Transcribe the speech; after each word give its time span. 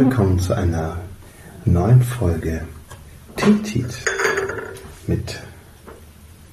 willkommen 0.00 0.38
zu 0.38 0.54
einer 0.54 0.96
neuen 1.66 2.00
Folge 2.00 2.62
Titit 3.36 4.02
mit 5.06 5.38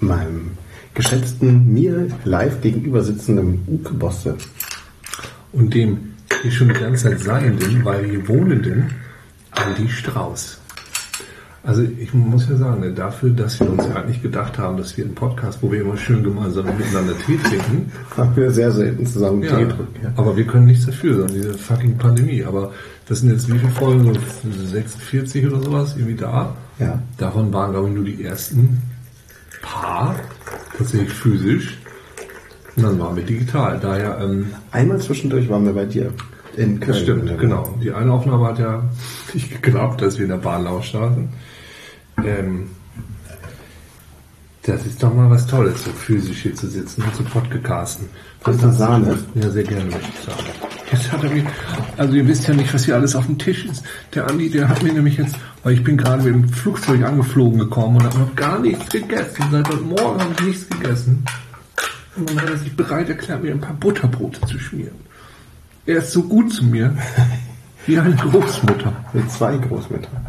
meinem 0.01 0.57
geschätzten, 0.93 1.73
mir 1.73 2.09
live 2.25 2.59
gegenüber 2.59 3.01
sitzenden 3.01 3.63
Uke 3.67 3.93
Bosse. 3.93 4.37
Und 5.53 5.73
dem 5.73 6.15
hier 6.41 6.51
schon 6.51 6.67
die 6.67 6.73
ganze 6.73 7.05
Zeit 7.05 7.21
Seienden, 7.21 7.85
weil 7.85 8.03
hier 8.03 8.27
Wohnenden, 8.27 8.93
Andi 9.51 9.87
Strauß. 9.87 10.59
Also 11.67 11.81
ich 11.81 12.13
muss 12.13 12.47
ja 12.47 12.55
sagen, 12.55 12.79
ne, 12.79 12.93
dafür, 12.93 13.29
dass 13.29 13.59
wir 13.59 13.69
uns 13.69 13.85
ja 13.93 14.01
nicht 14.03 14.23
gedacht 14.23 14.57
haben, 14.57 14.77
dass 14.77 14.95
wir 14.95 15.03
einen 15.03 15.15
Podcast, 15.15 15.61
wo 15.61 15.69
wir 15.69 15.81
immer 15.81 15.97
schön 15.97 16.23
gemeinsam 16.23 16.65
miteinander 16.65 17.13
Tee 17.25 17.37
trinken, 17.37 17.91
Haben 18.15 18.33
wir 18.37 18.49
sehr 18.51 18.71
selten 18.71 19.05
zusammen 19.05 19.43
ja, 19.43 19.49
Tee 19.49 19.65
trinken. 19.65 19.99
Ja. 20.01 20.13
aber 20.15 20.37
wir 20.37 20.45
können 20.47 20.67
nichts 20.67 20.85
dafür, 20.85 21.15
sondern 21.15 21.33
diese 21.35 21.57
fucking 21.57 21.97
Pandemie. 21.97 22.41
Aber 22.45 22.71
das 23.09 23.19
sind 23.19 23.31
jetzt 23.31 23.53
wie 23.53 23.59
viele 23.59 23.71
Folgen? 23.73 24.13
So 24.13 24.65
46 24.65 25.45
oder 25.45 25.59
sowas 25.59 25.95
irgendwie 25.97 26.15
da. 26.15 26.55
Ja. 26.79 27.03
Davon 27.17 27.51
waren, 27.51 27.71
glaube 27.71 27.89
ich, 27.89 27.95
nur 27.95 28.05
die 28.05 28.23
ersten 28.23 28.81
paar 29.61 30.15
tatsächlich 30.77 31.11
physisch. 31.11 31.79
Und 32.77 32.83
dann 32.83 32.97
waren 32.97 33.17
wir 33.17 33.23
digital. 33.23 33.77
Daher, 33.81 34.19
ähm, 34.21 34.53
Einmal 34.71 35.01
zwischendurch 35.01 35.49
waren 35.49 35.65
wir 35.65 35.73
bei 35.73 35.85
dir 35.85 36.13
in 36.57 36.79
Köln. 36.79 36.91
das 36.91 36.99
stimmt, 37.01 37.39
genau. 37.39 37.75
Die 37.81 37.91
eine 37.91 38.11
Aufnahme 38.11 38.47
hat 38.47 38.59
ja 38.59 38.83
nicht 39.33 39.49
geklappt, 39.61 40.01
dass 40.01 40.17
wir 40.17 40.23
in 40.23 40.31
der 40.31 40.37
Bahn 40.37 40.67
starten. 40.83 41.29
Ähm, 42.25 42.69
das 44.63 44.85
ist 44.85 45.01
doch 45.01 45.13
mal 45.13 45.29
was 45.29 45.47
Tolles, 45.47 45.85
so 45.85 45.91
physisch 45.91 46.41
hier 46.41 46.55
zu 46.55 46.67
sitzen 46.67 47.01
und 47.03 47.15
zu 47.15 47.23
podcasten. 47.23 48.09
Das 48.43 48.55
ist 48.57 48.63
eine 48.63 48.73
Sahne. 48.73 49.17
Ja, 49.35 49.49
sehr 49.49 49.63
gerne, 49.63 49.85
möchte 49.85 50.09
ich 50.13 50.25
sagen. 50.25 50.43
Jetzt 50.91 51.11
hat 51.11 51.23
er 51.23 51.29
mich, 51.29 51.43
also 51.95 52.13
ihr 52.13 52.27
wisst 52.27 52.47
ja 52.47 52.53
nicht, 52.53 52.73
was 52.73 52.85
hier 52.85 52.95
alles 52.95 53.15
auf 53.15 53.25
dem 53.27 53.37
Tisch 53.37 53.65
ist. 53.65 53.83
Der 54.13 54.27
Andi, 54.29 54.49
der 54.49 54.67
hat 54.67 54.83
mir 54.83 54.91
nämlich 54.91 55.17
jetzt, 55.17 55.35
weil 55.63 55.73
ich 55.73 55.83
bin 55.83 55.95
gerade 55.95 56.23
mit 56.23 56.33
dem 56.33 56.49
Flugzeug 56.49 57.03
angeflogen 57.03 57.59
gekommen 57.59 57.97
und 57.97 58.03
habe 58.03 58.19
noch 58.19 58.35
gar 58.35 58.59
nichts 58.59 58.89
gegessen. 58.89 59.45
Seit 59.51 59.67
heute 59.69 59.83
Morgen 59.83 60.19
habe 60.19 60.33
ich 60.39 60.45
nichts 60.45 60.69
gegessen. 60.69 61.23
Und 62.17 62.29
dann 62.29 62.41
hat 62.41 62.49
er 62.49 62.57
sich 62.57 62.75
bereit 62.75 63.09
erklärt, 63.09 63.43
mir 63.43 63.51
ein 63.51 63.61
paar 63.61 63.75
Butterbrote 63.75 64.41
zu 64.47 64.59
schmieren. 64.59 65.06
Er 65.87 65.99
ist 65.99 66.11
so 66.11 66.21
gut 66.21 66.53
zu 66.53 66.65
mir, 66.65 66.93
wie 67.85 67.97
eine 67.97 68.13
Großmutter. 68.13 68.93
Mit 69.13 69.31
zwei 69.31 69.55
Großmüttern. 69.55 70.27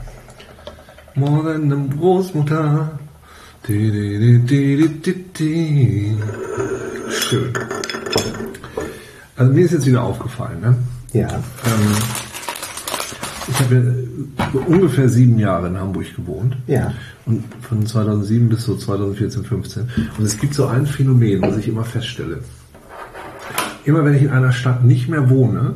Morgen 1.17 1.73
eine 1.73 1.89
Großmutter. 1.97 2.97
Schön. 7.11 7.53
Also 9.37 9.53
mir 9.53 9.65
ist 9.65 9.73
jetzt 9.73 9.87
wieder 9.87 10.03
aufgefallen, 10.05 10.61
ne? 10.61 10.77
Ja. 11.13 11.29
Ähm, 11.29 11.97
ich 13.49 13.61
habe 13.61 13.75
ja 14.39 14.61
ungefähr 14.69 15.09
sieben 15.09 15.41
Jahre 15.41 15.67
in 15.67 15.77
Hamburg 15.77 16.15
gewohnt. 16.15 16.57
Ja. 16.69 16.95
Und 17.27 17.43
von 17.63 17.85
2007 17.85 18.49
bis 18.49 18.63
so 18.63 18.77
2014, 18.77 19.43
15. 19.43 19.91
Und 20.19 20.25
es 20.25 20.39
gibt 20.39 20.55
so 20.55 20.67
ein 20.67 20.87
Phänomen, 20.87 21.43
was 21.43 21.57
ich 21.57 21.67
immer 21.67 21.85
feststelle. 21.85 22.43
Immer 23.89 24.05
wenn 24.05 24.13
ich 24.15 24.23
in 24.23 24.29
einer 24.31 24.53
Stadt 24.53 24.85
nicht 24.85 25.09
mehr 25.09 25.31
wohne 25.31 25.73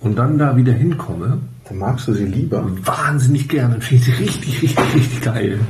und 0.00 0.18
dann 0.18 0.36
da 0.36 0.56
wieder 0.56 0.72
hinkomme, 0.72 1.38
Dann 1.68 1.78
magst 1.78 2.08
du 2.08 2.12
sie 2.12 2.24
lieber. 2.24 2.66
wahnsinnig 2.84 3.48
gerne. 3.48 3.80
Finde 3.80 4.02
ich 4.02 4.04
sie 4.16 4.22
richtig, 4.24 4.62
richtig, 4.62 4.94
richtig 4.96 5.20
geil. 5.20 5.60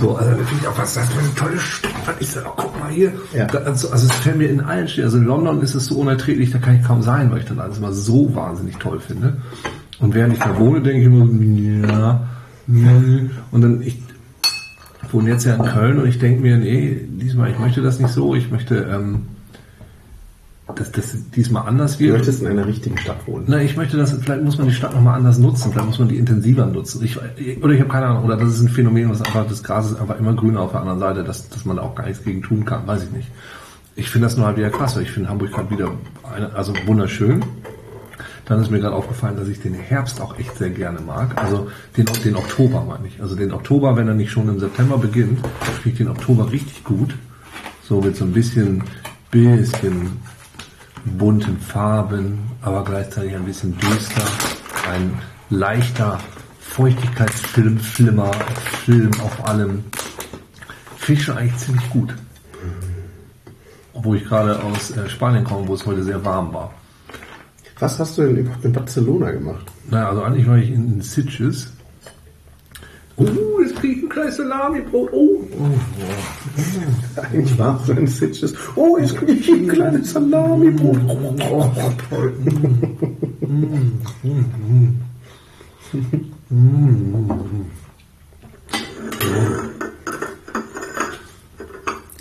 So, 0.00 0.16
also 0.16 0.30
finde 0.32 0.46
ich 0.62 0.66
auch, 0.66 0.76
was 0.76 0.94
das 0.94 1.08
für 1.08 1.20
eine 1.20 1.34
tolle 1.36 1.58
Stadt? 1.60 1.92
Was 2.06 2.18
ist 2.20 2.34
das? 2.34 2.44
Oh, 2.44 2.54
guck 2.56 2.80
mal 2.80 2.90
hier. 2.90 3.12
Ja. 3.32 3.46
Also, 3.46 3.88
also 3.92 4.06
es 4.08 4.12
fällt 4.14 4.36
mir 4.36 4.50
in 4.50 4.60
allen 4.62 4.88
Städten. 4.88 5.04
Also 5.06 5.18
in 5.18 5.24
London 5.26 5.62
ist 5.62 5.76
es 5.76 5.86
so 5.86 5.94
unerträglich, 6.00 6.50
da 6.50 6.58
kann 6.58 6.74
ich 6.74 6.82
kaum 6.84 7.02
sein, 7.02 7.30
weil 7.30 7.38
ich 7.38 7.44
dann 7.44 7.60
alles 7.60 7.78
mal 7.78 7.92
so 7.92 8.34
wahnsinnig 8.34 8.76
toll 8.78 8.98
finde. 8.98 9.36
Und 10.00 10.16
während 10.16 10.32
ich 10.34 10.40
da 10.40 10.58
wohne, 10.58 10.82
denke 10.82 10.98
ich 11.02 11.06
immer, 11.06 11.24
so, 11.24 11.92
ja, 11.92 12.20
nee. 12.66 13.30
Und 13.52 13.60
dann, 13.62 13.80
ich 13.82 13.96
wohne 15.12 15.30
jetzt 15.30 15.44
ja 15.46 15.54
in 15.54 15.62
Köln 15.62 15.98
und 16.00 16.08
ich 16.08 16.18
denke 16.18 16.42
mir, 16.42 16.56
nee, 16.56 17.00
diesmal, 17.08 17.52
ich 17.52 17.58
möchte 17.60 17.80
das 17.80 18.00
nicht 18.00 18.10
so. 18.12 18.34
Ich 18.34 18.50
möchte, 18.50 18.74
ähm, 18.92 19.22
dass 20.74 20.92
das 20.92 21.16
diesmal 21.34 21.66
anders 21.66 21.96
Du 21.96 22.04
wird. 22.04 22.18
möchtest 22.18 22.42
in 22.42 22.48
einer 22.48 22.66
richtigen 22.66 22.98
Stadt 22.98 23.26
wohnen. 23.26 23.44
Na, 23.48 23.62
ich 23.62 23.76
möchte 23.76 23.96
das, 23.96 24.12
vielleicht 24.12 24.42
muss 24.42 24.58
man 24.58 24.68
die 24.68 24.74
Stadt 24.74 24.94
nochmal 24.94 25.16
anders 25.16 25.38
nutzen, 25.38 25.72
vielleicht 25.72 25.86
muss 25.88 25.98
man 25.98 26.08
die 26.08 26.16
intensiver 26.16 26.66
nutzen. 26.66 27.02
Ich, 27.02 27.18
oder 27.62 27.72
ich 27.72 27.80
habe 27.80 27.90
keine 27.90 28.06
Ahnung, 28.06 28.24
oder 28.24 28.36
das 28.36 28.50
ist 28.50 28.60
ein 28.60 28.68
Phänomen, 28.68 29.08
was 29.10 29.22
einfach, 29.22 29.46
das 29.46 29.62
Gras 29.62 29.90
ist 29.90 30.00
einfach 30.00 30.18
immer 30.18 30.34
grüner 30.34 30.60
auf 30.60 30.72
der 30.72 30.80
anderen 30.80 30.98
Seite, 30.98 31.24
dass, 31.24 31.48
dass 31.48 31.64
man 31.64 31.76
da 31.76 31.82
auch 31.82 31.94
gar 31.94 32.06
nichts 32.06 32.22
gegen 32.22 32.42
tun 32.42 32.64
kann, 32.64 32.86
weiß 32.86 33.04
ich 33.04 33.10
nicht. 33.10 33.28
Ich 33.96 34.10
finde 34.10 34.26
das 34.26 34.36
nur 34.36 34.46
halt 34.46 34.56
wieder 34.56 34.70
krass, 34.70 34.94
weil 34.94 35.02
ich 35.04 35.10
finde 35.10 35.28
Hamburg 35.28 35.50
gerade 35.52 35.70
wieder, 35.70 35.90
eine, 36.34 36.54
also 36.54 36.72
wunderschön. 36.86 37.42
Dann 38.44 38.62
ist 38.62 38.70
mir 38.70 38.78
gerade 38.80 38.94
aufgefallen, 38.94 39.36
dass 39.36 39.48
ich 39.48 39.60
den 39.60 39.74
Herbst 39.74 40.20
auch 40.22 40.38
echt 40.38 40.56
sehr 40.56 40.70
gerne 40.70 41.00
mag. 41.00 41.36
Also 41.36 41.68
den, 41.96 42.06
den 42.24 42.34
Oktober 42.36 42.82
meine 42.88 43.06
ich. 43.06 43.20
Also 43.20 43.34
den 43.36 43.52
Oktober, 43.52 43.96
wenn 43.96 44.08
er 44.08 44.14
nicht 44.14 44.30
schon 44.30 44.48
im 44.48 44.58
September 44.58 44.96
beginnt, 44.96 45.40
finde 45.82 45.88
ich 45.90 45.96
den 45.96 46.08
Oktober 46.08 46.50
richtig 46.50 46.82
gut. 46.84 47.14
So 47.82 48.00
mit 48.00 48.16
so 48.16 48.24
ein 48.24 48.32
bisschen, 48.32 48.84
bisschen 49.30 50.12
bunten 51.04 51.58
Farben, 51.58 52.38
aber 52.62 52.84
gleichzeitig 52.84 53.34
ein 53.34 53.44
bisschen 53.44 53.76
düster. 53.78 54.22
Ein 54.90 55.18
leichter 55.50 56.18
Feuchtigkeitsfilm, 56.60 57.78
Flimmer, 57.78 58.30
Film 58.84 59.10
auf 59.20 59.46
allem. 59.46 59.84
Finde 60.96 61.20
ich 61.20 61.24
schon 61.24 61.38
eigentlich 61.38 61.56
ziemlich 61.56 61.90
gut. 61.90 62.14
Obwohl 63.94 64.18
ich 64.18 64.24
gerade 64.24 64.62
aus 64.62 64.90
äh, 64.92 65.08
Spanien 65.08 65.44
komme, 65.44 65.66
wo 65.66 65.74
es 65.74 65.84
heute 65.84 66.04
sehr 66.04 66.24
warm 66.24 66.52
war. 66.52 66.72
Was 67.80 67.98
hast 67.98 68.18
du 68.18 68.22
denn 68.22 68.50
in 68.62 68.72
Barcelona 68.72 69.30
gemacht? 69.30 69.66
Naja, 69.90 70.08
also 70.10 70.22
eigentlich 70.22 70.46
war 70.46 70.56
ich 70.56 70.70
in, 70.70 70.94
in 70.94 71.00
Sitges. 71.00 71.72
Oh, 73.18 73.60
jetzt 73.60 73.74
kriege 73.76 73.94
ich 73.94 74.02
ein 74.04 74.08
kleines 74.08 74.36
Salami-Brot. 74.36 75.10
Oh, 75.12 75.44
oh, 75.58 77.20
Eigentlich 77.20 77.58
war 77.58 77.80
es 77.82 77.90
ein 77.90 78.06
Sitches. 78.06 78.54
Oh, 78.76 78.96
jetzt 78.96 79.16
kriege 79.16 79.32
ich 79.32 79.48
ein 79.50 79.66
kleines 79.66 80.12
Salami-Brot. 80.12 80.98
oh, 81.08 81.34
oh, 81.50 81.72
oh, 81.76 81.92
toll. 82.08 82.34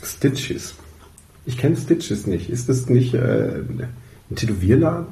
Stitches. 0.04 0.74
Ich 1.46 1.58
kenne 1.58 1.78
Stitches 1.78 2.26
nicht. 2.26 2.50
Ist 2.50 2.70
das 2.70 2.90
nicht 2.90 3.14
äh, 3.14 3.60
ein 3.60 4.36
Tätowierladen? 4.36 5.06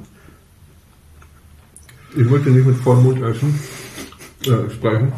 Ich 2.16 2.28
möchte 2.28 2.50
nicht 2.50 2.66
mit 2.66 2.76
vollem 2.76 3.04
Mund 3.04 3.22
essen, 3.22 3.60
äh, 4.46 4.68
sprechen. 4.70 5.12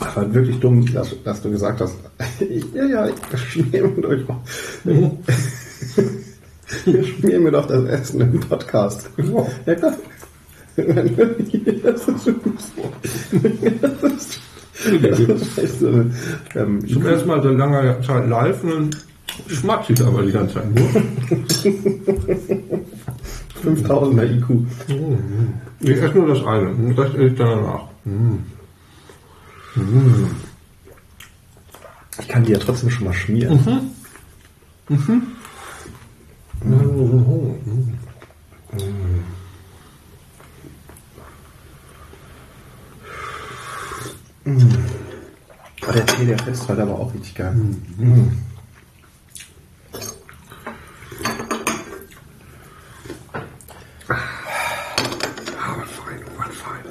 Das 0.00 0.16
war 0.16 0.34
wirklich 0.34 0.58
dumm, 0.60 0.92
dass, 0.92 1.14
dass 1.22 1.42
du 1.42 1.50
gesagt 1.50 1.80
hast, 1.80 1.96
ich, 2.40 2.64
ja, 2.74 2.84
ja, 2.84 3.08
ich 3.08 3.14
schmier 3.38 3.88
mit 3.88 4.04
euch 4.04 4.28
auch. 4.28 4.40
Wir 6.84 7.04
schmieren 7.04 7.44
mir 7.44 7.52
doch 7.52 7.66
das 7.66 7.84
Essen 7.84 8.20
im 8.22 8.40
Podcast. 8.40 9.08
Ja, 9.66 9.74
klar. 9.76 9.94
Das 10.76 12.08
ist 12.08 12.24
schon. 12.24 12.40
Das 15.56 15.82
ähm, 16.54 16.86
Zum 16.86 17.06
ersten 17.06 17.28
Mal 17.28 17.42
seit 17.42 17.54
langer 17.56 18.02
Zeit 18.02 18.28
live 18.28 18.64
und 18.64 18.70
dann 18.70 18.90
schmatze 19.48 19.92
ich 19.92 20.02
aber 20.04 20.22
die 20.22 20.32
ganze 20.32 20.54
Zeit 20.54 20.74
nur. 20.74 20.88
5000er 23.64 24.24
IQ. 24.24 24.44
Ich 25.80 25.90
esse 25.90 26.18
nur 26.18 26.28
das 26.28 26.44
eine, 26.44 26.96
Rest 26.96 27.14
esse 27.14 27.26
ich 27.26 27.34
dann 27.34 27.48
danach. 27.48 27.84
Ich 32.18 32.28
kann 32.28 32.44
die 32.44 32.52
ja 32.52 32.58
trotzdem 32.58 32.90
schon 32.90 33.04
mal 33.04 33.12
schmieren. 33.12 33.86
Oh, 45.88 45.92
der 45.92 46.06
Tee, 46.06 46.24
der 46.24 46.38
fetzt 46.38 46.66
heute 46.68 46.82
aber 46.82 46.98
auch 46.98 47.12
richtig 47.12 47.34
geil. 47.34 47.54
Ah, 54.08 55.76
was 55.76 55.90
fein, 55.90 56.20
was 56.38 56.56
fein. 56.56 56.84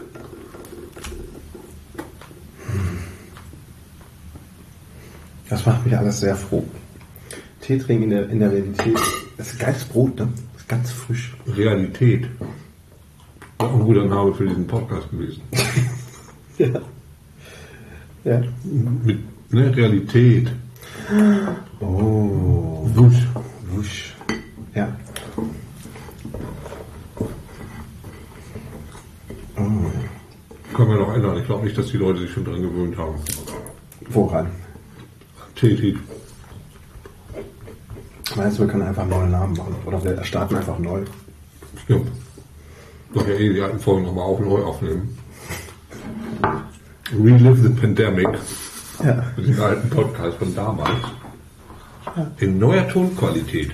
Das 6.15 6.21
sehr 6.21 6.37
froh. 6.37 6.63
Tee 7.59 7.77
trinken 7.77 8.03
in 8.03 8.09
der, 8.11 8.29
in 8.29 8.39
der 8.39 8.49
Realität. 8.49 8.97
Das 9.35 9.51
ist 9.51 9.59
geiles 9.59 9.83
Brot, 9.83 10.17
ne? 10.17 10.29
Das 10.53 10.61
ist 10.61 10.69
ganz 10.69 10.89
frisch. 10.89 11.35
Realität. 11.45 12.29
Auch 13.57 13.73
ein 13.73 13.81
guter 13.81 14.05
Name 14.05 14.33
für 14.33 14.47
diesen 14.47 14.65
Podcast 14.65 15.11
gewesen. 15.11 15.41
Ja. 16.57 16.69
Ja. 18.23 18.41
Mit 19.03 19.19
ne, 19.51 19.75
Realität. 19.75 20.49
Oh. 21.81 22.89
Wusch. 22.93 23.27
Wusch. 23.71 24.15
Ja. 24.73 24.95
Oh. 29.57 29.61
ich 30.69 31.45
glaube 31.45 31.65
nicht, 31.65 31.77
dass 31.77 31.87
die 31.87 31.97
Leute 31.97 32.21
sich 32.21 32.31
schon 32.31 32.45
dran 32.45 32.61
gewöhnt 32.61 32.97
haben. 32.97 33.15
Woran? 34.11 34.49
Tetit. 35.65 35.97
Meinst 38.35 38.57
du, 38.57 38.63
wir 38.63 38.67
können 38.67 38.83
einfach 38.83 39.01
einen 39.01 39.11
neuen 39.11 39.31
Namen 39.31 39.57
machen? 39.57 39.75
Oder 39.85 40.03
wir 40.03 40.23
starten 40.23 40.55
einfach 40.57 40.77
neu? 40.77 41.01
Stimmt. 41.83 42.11
Doch 43.13 43.27
ja 43.27 43.33
eh 43.33 43.53
die 43.53 43.61
alten 43.61 43.79
Folgen 43.79 44.03
nochmal 44.03 44.25
auf 44.25 44.39
neu 44.39 44.61
aufnehmen. 44.61 45.17
Relive 47.11 47.63
the 47.63 47.69
Pandemic. 47.69 48.27
Ja. 49.03 49.23
Mit 49.37 49.47
den 49.47 49.59
alten 49.59 49.89
Podcast 49.89 50.37
von 50.37 50.53
damals. 50.53 50.89
In 52.37 52.59
neuer 52.59 52.87
Tonqualität. 52.87 53.71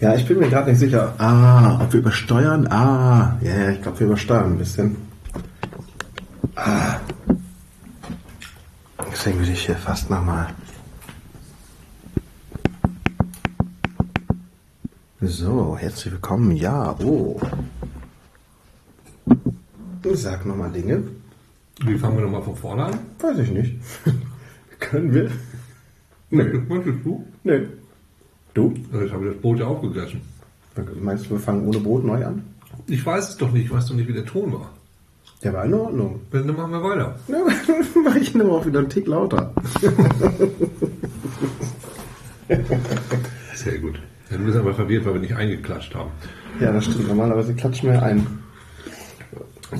Ja, 0.00 0.14
ich 0.14 0.26
bin 0.26 0.38
mir 0.38 0.48
gerade 0.48 0.70
nicht 0.70 0.80
sicher. 0.80 1.14
Ah, 1.18 1.78
ob 1.82 1.92
wir 1.92 2.00
übersteuern? 2.00 2.66
Ah, 2.68 3.36
ja, 3.42 3.54
ja, 3.54 3.70
ich 3.70 3.82
glaube, 3.82 4.00
wir 4.00 4.06
übersteuern 4.06 4.52
ein 4.52 4.58
bisschen. 4.58 4.96
Ah. 6.54 6.96
Deswegen 9.12 9.40
will 9.40 9.50
ich 9.50 9.66
hier 9.66 9.76
fast 9.76 10.08
nochmal. 10.08 10.48
So, 15.28 15.76
herzlich 15.76 16.12
willkommen. 16.12 16.54
Ja, 16.54 16.94
oh. 17.00 17.40
Sag 20.12 20.46
nochmal 20.46 20.70
Dinge. 20.70 21.02
Wie 21.84 21.98
fangen 21.98 22.18
wir 22.18 22.24
nochmal 22.24 22.42
von 22.42 22.54
vorne 22.54 22.84
an? 22.84 22.98
Weiß 23.18 23.38
ich 23.38 23.50
nicht. 23.50 23.74
Können 24.78 25.12
wir? 25.12 25.32
Nee, 26.30 26.44
möchtest 26.68 27.04
du? 27.04 27.26
Nee. 27.42 27.66
Du? 28.54 28.72
Jetzt 28.92 29.12
habe 29.12 29.26
ich 29.26 29.32
das 29.32 29.40
Brot 29.42 29.58
ja 29.58 29.66
aufgegessen. 29.66 30.20
Meinst 31.00 31.26
du, 31.26 31.30
wir 31.30 31.40
fangen 31.40 31.66
ohne 31.66 31.80
Brot 31.80 32.04
neu 32.04 32.24
an? 32.24 32.44
Ich 32.86 33.04
weiß 33.04 33.30
es 33.30 33.36
doch 33.36 33.50
nicht. 33.50 33.64
Ich 33.64 33.72
weiß 33.72 33.86
doch 33.86 33.96
nicht, 33.96 34.06
wie 34.06 34.12
der 34.12 34.26
Ton 34.26 34.52
war. 34.52 34.70
Der 35.42 35.52
war 35.52 35.64
in 35.64 35.74
Ordnung. 35.74 36.20
Dann 36.30 36.46
machen 36.54 36.70
wir 36.70 36.82
weiter. 36.84 37.18
Ja, 37.26 37.38
mach 38.04 38.14
ich 38.14 38.32
nur 38.32 38.52
auch 38.52 38.64
wieder 38.64 38.78
einen 38.78 38.90
Tick 38.90 39.08
lauter. 39.08 39.52
Sehr 43.54 43.78
gut. 43.78 43.98
Ja, 44.30 44.36
du 44.36 44.44
bist 44.44 44.56
aber 44.56 44.74
verwirrt, 44.74 45.04
weil 45.06 45.14
wir 45.14 45.20
nicht 45.20 45.36
eingeklatscht 45.36 45.94
haben. 45.94 46.10
Ja, 46.60 46.72
das 46.72 46.84
stimmt. 46.84 47.08
Normalerweise 47.08 47.54
klatschen 47.54 47.90
wir 47.90 48.02
ein. 48.02 48.26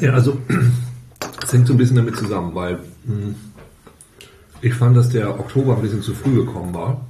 Ja, 0.01 0.13
also 0.13 0.39
es 1.43 1.53
hängt 1.53 1.67
so 1.67 1.75
ein 1.75 1.79
bisschen 1.79 1.97
damit 1.97 2.17
zusammen, 2.17 2.55
weil 2.55 2.79
mh, 3.05 3.35
ich 4.61 4.75
fand, 4.75 4.97
dass 4.97 5.09
der 5.09 5.31
Oktober 5.39 5.77
ein 5.77 5.83
bisschen 5.83 6.03
zu 6.03 6.15
früh 6.15 6.35
gekommen 6.45 6.75
war. 6.75 7.07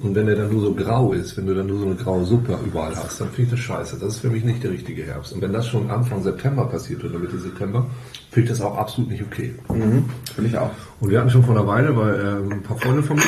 Und 0.00 0.14
wenn 0.14 0.26
der 0.26 0.36
dann 0.36 0.52
nur 0.52 0.60
so 0.62 0.74
grau 0.74 1.12
ist, 1.12 1.36
wenn 1.36 1.46
du 1.46 1.54
dann 1.54 1.66
nur 1.66 1.80
so 1.80 1.86
eine 1.86 1.96
graue 1.96 2.24
Suppe 2.24 2.56
überall 2.64 2.94
hast, 2.94 3.20
dann 3.20 3.28
finde 3.30 3.42
ich 3.42 3.50
das 3.50 3.58
scheiße. 3.60 3.98
Das 3.98 4.14
ist 4.14 4.20
für 4.20 4.30
mich 4.30 4.44
nicht 4.44 4.62
der 4.62 4.70
richtige 4.70 5.02
Herbst. 5.02 5.32
Und 5.32 5.42
wenn 5.42 5.52
das 5.52 5.66
schon 5.66 5.90
Anfang 5.90 6.22
September 6.22 6.66
passiert 6.66 7.02
oder 7.02 7.18
Mitte 7.18 7.36
September, 7.38 7.84
finde 8.30 8.44
ich 8.44 8.56
das 8.56 8.60
auch 8.64 8.76
absolut 8.76 9.10
nicht 9.10 9.24
okay. 9.24 9.54
Mhm, 9.68 10.04
finde 10.32 10.50
ich 10.50 10.56
auch. 10.56 10.70
Und 11.00 11.10
wir 11.10 11.18
hatten 11.18 11.30
schon 11.30 11.42
vor 11.42 11.56
einer 11.56 11.66
Weile, 11.66 11.96
weil 11.96 12.14
ähm, 12.14 12.52
ein 12.52 12.62
paar 12.62 12.76
Freunde 12.76 13.02
von 13.02 13.16
mir, 13.16 13.24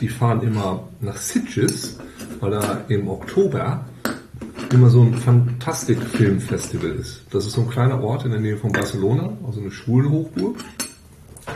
die 0.00 0.08
fahren 0.08 0.42
immer 0.42 0.88
nach 1.00 1.16
Sitges, 1.16 1.98
weil 2.40 2.52
da 2.52 2.84
im 2.88 3.08
Oktober 3.08 3.84
immer 4.72 4.88
so 4.88 5.02
ein 5.02 5.14
Fantastik-Filmfestival 5.14 6.90
ist. 6.90 7.22
Das 7.30 7.46
ist 7.46 7.52
so 7.52 7.62
ein 7.62 7.70
kleiner 7.70 8.02
Ort 8.02 8.24
in 8.24 8.30
der 8.30 8.40
Nähe 8.40 8.56
von 8.56 8.72
Barcelona, 8.72 9.32
also 9.46 9.60
eine 9.60 9.70
Schwulenhochburg. 9.70 10.56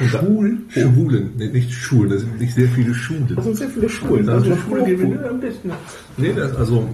Schwulen? 0.09 0.65
Schwulen, 0.71 1.31
nee, 1.37 1.49
nicht 1.49 1.73
Schulen, 1.73 2.11
da 2.11 2.19
sind 2.19 2.41
nicht 2.41 2.55
sehr 2.55 2.69
viele 2.69 2.93
Schulen. 2.95 3.33
Das 3.35 3.45
sind 3.45 3.57
sehr 3.57 3.69
viele 3.69 3.89
Schulen. 3.89 4.29
Eine 4.29 4.57
Schule, 4.57 4.87
wir 4.87 4.99
wir 4.99 5.31
am 5.31 5.41
besten. 5.41 5.71
Nee, 6.17 6.33
das 6.33 6.51
ist 6.51 6.57
also 6.57 6.89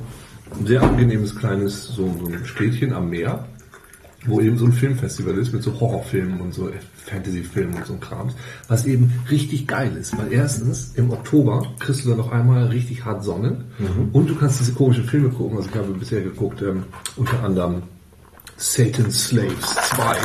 ein 0.59 0.67
sehr 0.67 0.83
angenehmes 0.83 1.35
kleines 1.35 1.87
so, 1.87 2.15
so 2.21 2.27
ein 2.27 2.45
Städtchen 2.45 2.93
am 2.93 3.09
Meer, 3.09 3.47
wo 4.27 4.41
eben 4.41 4.59
so 4.59 4.67
ein 4.67 4.73
Filmfestival 4.73 5.37
ist 5.39 5.53
mit 5.53 5.63
so 5.63 5.79
Horrorfilmen 5.81 6.41
und 6.41 6.53
so 6.53 6.71
Fantasyfilmen 7.07 7.75
und 7.77 7.87
so 7.87 7.95
Krams, 7.97 8.35
was 8.69 8.85
eben 8.85 9.13
richtig 9.31 9.67
geil 9.67 9.97
ist, 9.99 10.17
weil 10.19 10.33
erstens 10.33 10.93
im 10.97 11.11
Oktober 11.11 11.67
kriegst 11.79 12.05
du 12.05 12.11
dann 12.11 12.19
noch 12.19 12.31
einmal 12.31 12.67
richtig 12.67 13.05
hart 13.05 13.25
Sonne 13.25 13.65
und 14.13 14.29
du 14.29 14.35
kannst 14.35 14.61
diese 14.61 14.73
komischen 14.75 15.05
Filme 15.05 15.31
gucken, 15.31 15.57
also 15.57 15.69
ich 15.71 15.75
habe 15.77 15.93
bisher 15.95 16.21
geguckt, 16.21 16.61
ähm, 16.63 16.85
unter 17.17 17.43
anderem 17.43 17.83
Satan's 18.57 19.29
Slaves 19.29 19.75
2, 19.95 20.17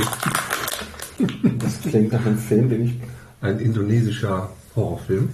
Das 1.60 1.82
klingt 1.82 2.12
nach 2.12 2.26
einem 2.26 2.38
Film, 2.38 2.70
den 2.70 2.86
ich. 2.86 2.94
ein 3.42 3.60
indonesischer 3.60 4.50
Horrorfilm. 4.76 5.30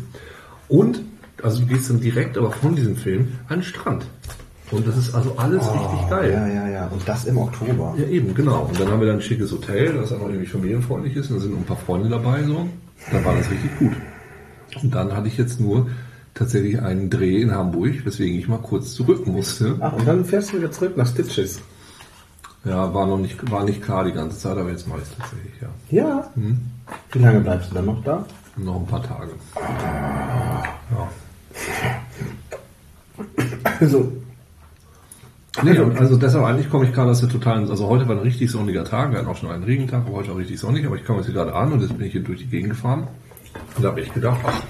Und 0.67 1.01
also 1.41 1.61
du 1.61 1.65
gehst 1.67 1.89
dann 1.89 1.99
direkt 1.99 2.37
aber 2.37 2.51
von 2.51 2.75
diesem 2.75 2.95
Film 2.95 3.29
an 3.47 3.59
den 3.59 3.63
Strand 3.63 4.05
und 4.71 4.87
das 4.87 4.97
ist 4.97 5.13
also 5.13 5.35
alles 5.37 5.61
richtig 5.61 6.09
geil. 6.09 6.31
Ja, 6.31 6.47
ja, 6.47 6.67
ja. 6.69 6.87
Und 6.87 7.07
das 7.07 7.25
im 7.25 7.37
Oktober. 7.37 7.93
Ja, 7.97 8.05
eben, 8.05 8.33
genau. 8.33 8.63
Und 8.63 8.79
dann 8.79 8.89
haben 8.89 8.99
wir 8.99 9.07
dann 9.07 9.17
ein 9.17 9.21
schickes 9.21 9.51
Hotel, 9.51 9.93
das 9.93 10.11
auch 10.11 10.21
irgendwie 10.21 10.45
familienfreundlich 10.45 11.15
ist. 11.15 11.29
Und 11.29 11.37
da 11.37 11.41
sind 11.41 11.57
ein 11.57 11.63
paar 11.65 11.77
Freunde 11.77 12.09
dabei, 12.09 12.43
so. 12.43 12.67
Da 13.11 13.23
war 13.25 13.35
das 13.35 13.49
richtig 13.49 13.77
gut. 13.79 13.93
Und 14.81 14.95
dann 14.95 15.15
hatte 15.15 15.27
ich 15.27 15.37
jetzt 15.37 15.59
nur 15.59 15.89
tatsächlich 16.33 16.81
einen 16.81 17.09
Dreh 17.09 17.41
in 17.41 17.51
Hamburg, 17.51 18.05
weswegen 18.05 18.37
ich 18.39 18.47
mal 18.47 18.59
kurz 18.59 18.93
zurück 18.93 19.27
musste. 19.27 19.75
Ach, 19.81 19.93
und 19.93 20.07
dann 20.07 20.23
fährst 20.23 20.53
du 20.53 20.57
wieder 20.57 20.71
zurück 20.71 20.95
nach 20.95 21.07
Stitches. 21.07 21.59
Ja, 22.63 22.93
war 22.93 23.07
noch 23.07 23.17
nicht, 23.17 23.51
war 23.51 23.63
nicht 23.65 23.81
klar 23.81 24.05
die 24.05 24.13
ganze 24.13 24.37
Zeit, 24.37 24.57
aber 24.57 24.69
jetzt 24.69 24.87
mache 24.87 24.99
ich 24.99 25.05
es 25.05 25.17
tatsächlich, 25.17 25.53
ja. 25.61 25.69
Ja. 25.89 26.31
Wie 27.11 27.19
lange 27.19 27.41
bleibst 27.41 27.71
du 27.71 27.75
dann 27.75 27.85
noch 27.87 28.03
da? 28.03 28.25
Noch 28.55 28.75
ein 28.75 28.85
paar 28.85 29.01
Tage. 29.01 29.31
Ja. 30.91 31.09
Also, 33.79 34.11
Nee, 35.63 35.77
und 35.79 35.99
also 35.99 36.15
deshalb 36.15 36.45
eigentlich 36.45 36.69
komme 36.69 36.85
ich 36.85 36.93
gerade 36.93 37.11
aus 37.11 37.19
der 37.19 37.29
totalen, 37.29 37.69
also 37.69 37.87
heute 37.87 38.07
war 38.07 38.15
ein 38.15 38.21
richtig 38.21 38.49
sonniger 38.49 38.85
Tag, 38.85 39.11
wir 39.11 39.19
hatten 39.19 39.27
auch 39.27 39.35
schon 39.35 39.51
einen 39.51 39.63
Regentag, 39.63 40.05
aber 40.05 40.17
heute 40.17 40.31
auch 40.31 40.37
richtig 40.37 40.57
sonnig, 40.57 40.85
aber 40.85 40.95
ich 40.95 41.03
komme 41.03 41.19
jetzt 41.19 41.25
hier 41.25 41.35
gerade 41.35 41.53
an 41.53 41.73
und 41.73 41.81
jetzt 41.81 41.97
bin 41.97 42.07
ich 42.07 42.13
hier 42.13 42.23
durch 42.23 42.39
die 42.39 42.47
Gegend 42.47 42.69
gefahren 42.69 43.07
und 43.75 43.83
da 43.83 43.89
habe 43.89 43.99
ich 43.99 44.13
gedacht, 44.13 44.39
ach, 44.45 44.63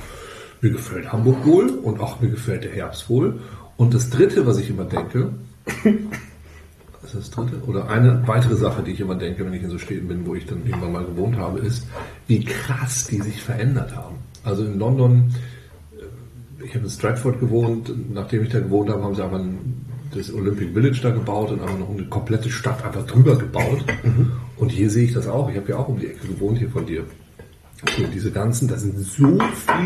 mir 0.62 0.72
gefällt 0.72 1.12
Hamburg 1.12 1.46
wohl 1.46 1.70
und 1.70 2.00
auch 2.00 2.20
mir 2.22 2.30
gefällt 2.30 2.64
der 2.64 2.72
Herbst 2.72 3.10
wohl. 3.10 3.40
Und 3.78 3.94
das 3.94 4.10
dritte, 4.10 4.46
was 4.46 4.60
ich 4.60 4.70
immer 4.70 4.86
denke, 4.86 5.34
was 7.02 7.14
ist 7.14 7.16
das 7.16 7.32
dritte? 7.32 7.64
Oder 7.66 7.90
eine 7.90 8.28
weitere 8.28 8.56
Sache, 8.56 8.84
die 8.84 8.92
ich 8.92 9.00
immer 9.00 9.16
denke, 9.16 9.46
wenn 9.46 9.54
ich 9.54 9.64
in 9.64 9.70
so 9.70 9.80
Städten 9.80 10.08
bin, 10.08 10.26
wo 10.26 10.36
ich 10.36 10.46
dann 10.46 10.66
irgendwann 10.66 10.94
mal 10.94 11.06
gewohnt 11.06 11.38
habe, 11.38 11.60
ist, 11.60 11.88
wie 12.28 12.44
krass 12.46 13.08
die 13.08 13.22
sich 13.22 13.42
verändert 13.42 13.96
haben. 13.96 14.18
Also 14.44 14.64
in 14.64 14.78
London, 14.78 15.34
äh, 15.94 16.64
ich 16.64 16.76
habe 16.76 16.86
in 16.86 16.90
Stratford 16.92 17.40
gewohnt, 17.40 17.92
nachdem 18.14 18.44
ich 18.44 18.50
da 18.50 18.60
gewohnt 18.60 18.90
habe, 18.90 19.04
haben 19.04 19.16
sie 19.16 19.24
einfach 19.24 19.40
ein, 19.40 19.86
das 20.14 20.34
Olympic 20.34 20.74
Village 20.74 21.00
da 21.02 21.12
gebaut 21.12 21.52
und 21.52 21.62
einfach 21.62 21.78
noch 21.80 21.90
eine 21.90 22.04
komplette 22.06 22.50
Stadt 22.50 22.84
einfach 22.86 23.06
drüber 23.06 23.38
gebaut. 23.38 23.84
Und 24.58 24.72
hier 24.72 24.90
sehe 24.90 25.06
ich 25.06 25.14
das 25.14 25.28
auch. 25.28 25.50
Ich 25.50 25.58
habe 25.58 25.70
ja 25.70 25.78
auch 25.78 25.88
um 25.88 26.00
die 26.00 26.08
Ecke 26.08 26.28
gewohnt 26.28 26.58
hier 26.58 26.70
von 26.70 26.86
dir. 26.86 27.04
Und 27.98 28.14
diese 28.14 28.32
ganzen, 28.32 28.68
das 28.68 28.82
sind 28.82 28.96
so 29.00 29.40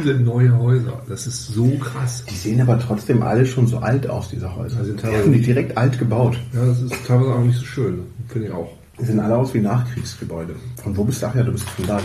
viele 0.03 0.19
neue 0.19 0.57
Häuser. 0.57 1.01
Das 1.07 1.27
ist 1.27 1.47
so 1.47 1.69
krass. 1.77 2.25
die 2.29 2.35
sehen 2.35 2.59
aber 2.59 2.77
trotzdem 2.77 3.23
alle 3.23 3.45
schon 3.45 3.67
so 3.67 3.77
alt 3.77 4.09
aus, 4.09 4.29
diese 4.29 4.53
Häuser. 4.53 4.81
Die 4.81 4.87
sind 4.87 5.33
Die 5.33 5.41
direkt 5.41 5.77
alt 5.77 5.97
gebaut. 5.97 6.37
Ja, 6.53 6.65
das 6.65 6.81
ist 6.81 6.93
teilweise 7.07 7.33
auch 7.33 7.43
nicht 7.43 7.57
so 7.57 7.65
schön. 7.65 8.03
Finde 8.27 8.47
ich 8.49 8.53
auch. 8.53 8.69
Die 8.99 9.05
sehen 9.05 9.19
alle 9.19 9.37
aus 9.37 9.53
wie 9.53 9.61
Nachkriegsgebäude. 9.61 10.55
Von 10.83 10.97
wo 10.97 11.05
bist 11.05 11.21
du? 11.21 11.27
Ach 11.27 11.35
ja, 11.35 11.43
du 11.43 11.53
bist 11.53 11.69
von 11.69 11.87
da. 11.87 11.99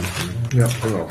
Ja, 0.54 0.68
genau. 0.82 1.08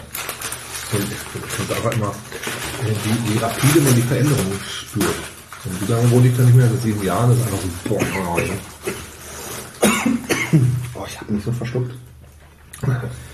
Und 0.92 1.04
ich 1.04 1.52
finde 1.52 1.76
einfach 1.76 1.92
immer, 1.92 2.08
äh, 2.08 2.94
wie, 3.04 3.34
wie 3.34 3.38
rapide 3.38 3.82
man 3.82 3.96
die 3.96 4.02
Veränderungen 4.02 4.60
spürt. 4.66 5.29
Und 5.70 5.82
wie 5.88 5.92
lange 5.92 6.12
wohne 6.12 6.28
ich 6.28 6.36
da 6.36 6.44
nicht 6.44 6.56
mehr? 6.56 6.68
Seit 6.70 6.82
sieben 6.82 7.04
Jahren. 7.04 7.30
Das 7.30 7.38
ist 7.38 7.46
einfach 7.46 7.62
so, 7.62 7.70
boah, 7.90 8.02
ne? 8.02 8.50
Oh, 10.96 11.06
ich 11.08 11.20
habe 11.20 11.32
mich 11.32 11.44
so 11.44 11.52
verschluckt. 11.52 11.94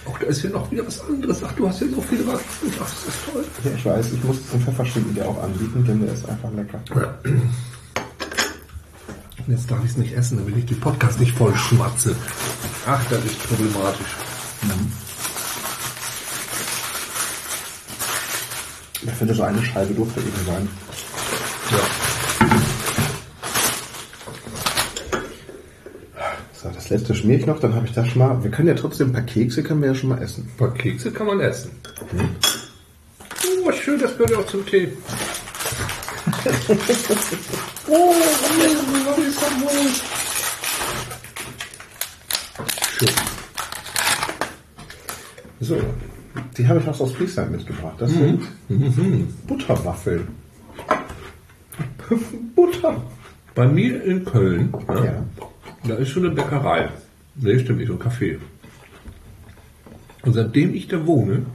Auch 0.06 0.20
da 0.20 0.26
ist 0.26 0.42
hier 0.42 0.50
noch 0.50 0.70
wieder 0.72 0.86
was 0.86 1.02
anderes. 1.02 1.42
Ach, 1.44 1.52
du 1.54 1.70
hast 1.70 1.80
hier 1.80 1.90
so 1.90 2.02
viele 2.02 2.28
was. 2.28 2.42
Ach, 2.42 2.80
das 2.80 3.08
ist 3.08 3.26
toll. 3.32 3.46
Ja, 3.64 3.72
ich 3.76 3.86
weiß, 3.86 4.12
ich 4.12 4.24
muss 4.24 4.38
den 4.52 4.62
Pfefferschinken 4.62 5.14
dir 5.14 5.28
auch 5.28 5.42
anbieten, 5.42 5.86
denn 5.86 6.04
der 6.04 6.14
ist 6.14 6.28
einfach 6.28 6.52
lecker. 6.52 6.82
Und 7.24 7.52
jetzt 9.48 9.70
darf 9.70 9.84
ich 9.84 9.92
es 9.92 9.98
nicht 9.98 10.14
essen, 10.14 10.40
damit 10.40 10.58
ich 10.58 10.66
den 10.66 10.80
Podcast 10.80 11.20
nicht 11.20 11.38
voll 11.38 11.56
schmatze. 11.56 12.16
Ach, 12.88 13.04
das 13.10 13.24
ist 13.24 13.40
problematisch. 13.48 14.16
Ich 19.04 19.12
finde, 19.12 19.36
so 19.36 19.44
eine 19.44 19.64
Scheibe 19.64 19.94
durfte 19.94 20.20
eben 20.20 20.46
sein. 20.46 20.68
Ja. 21.72 21.78
Letzte 26.96 27.14
schmier 27.14 27.38
ich 27.38 27.46
noch, 27.46 27.60
dann 27.60 27.76
habe 27.76 27.86
ich 27.86 27.92
das 27.92 28.08
schon 28.08 28.20
mal. 28.20 28.42
Wir 28.42 28.50
können 28.52 28.70
ja 28.70 28.74
trotzdem 28.74 29.10
ein 29.10 29.12
paar 29.12 29.24
Kekse 29.24 29.64
können 29.64 29.82
wir 29.82 29.90
ja 29.90 29.96
schon 29.96 30.08
mal 30.08 30.22
essen. 30.22 30.48
Ein 30.50 30.58
paar 30.58 30.74
Kekse 30.74 31.12
kann 31.12 31.28
man 31.28 31.42
essen. 31.42 31.72
Oh, 32.14 33.68
was 33.68 33.76
schön, 33.80 34.00
das 34.00 34.14
gehört 34.14 34.30
ja 34.30 34.38
auch 34.38 34.46
zum 34.46 34.66
Tee. 34.66 34.88
oh, 37.90 38.14
was 39.06 39.18
ist 39.18 39.42
das 39.42 39.52
wohl? 39.60 39.92
Schön. 42.98 43.10
So, 45.60 45.78
die 46.58 46.66
habe 46.66 46.80
ich 46.80 46.88
auch 46.88 47.02
aus 47.02 47.12
Friesland 47.12 47.52
mitgebracht. 47.52 47.96
Das 47.98 48.10
sind 48.10 48.42
Butterwaffeln. 49.48 50.30
Butter. 52.56 53.04
Bei 53.54 53.68
mir 53.68 54.02
in 54.02 54.24
Köln, 54.24 54.74
ja, 54.88 55.04
Ja. 55.04 55.26
Da 55.88 55.96
ist 55.96 56.10
schon 56.10 56.26
eine 56.26 56.36
Bäckerei. 56.36 56.90
Nee, 57.36 57.60
stimmt 57.60 57.80
nicht, 57.80 57.88
so 57.88 57.94
ein 57.94 58.00
Café. 58.00 58.38
Und 60.24 60.34
seitdem 60.34 60.74
ich 60.74 60.88
da 60.88 61.06
wohne, 61.06 61.46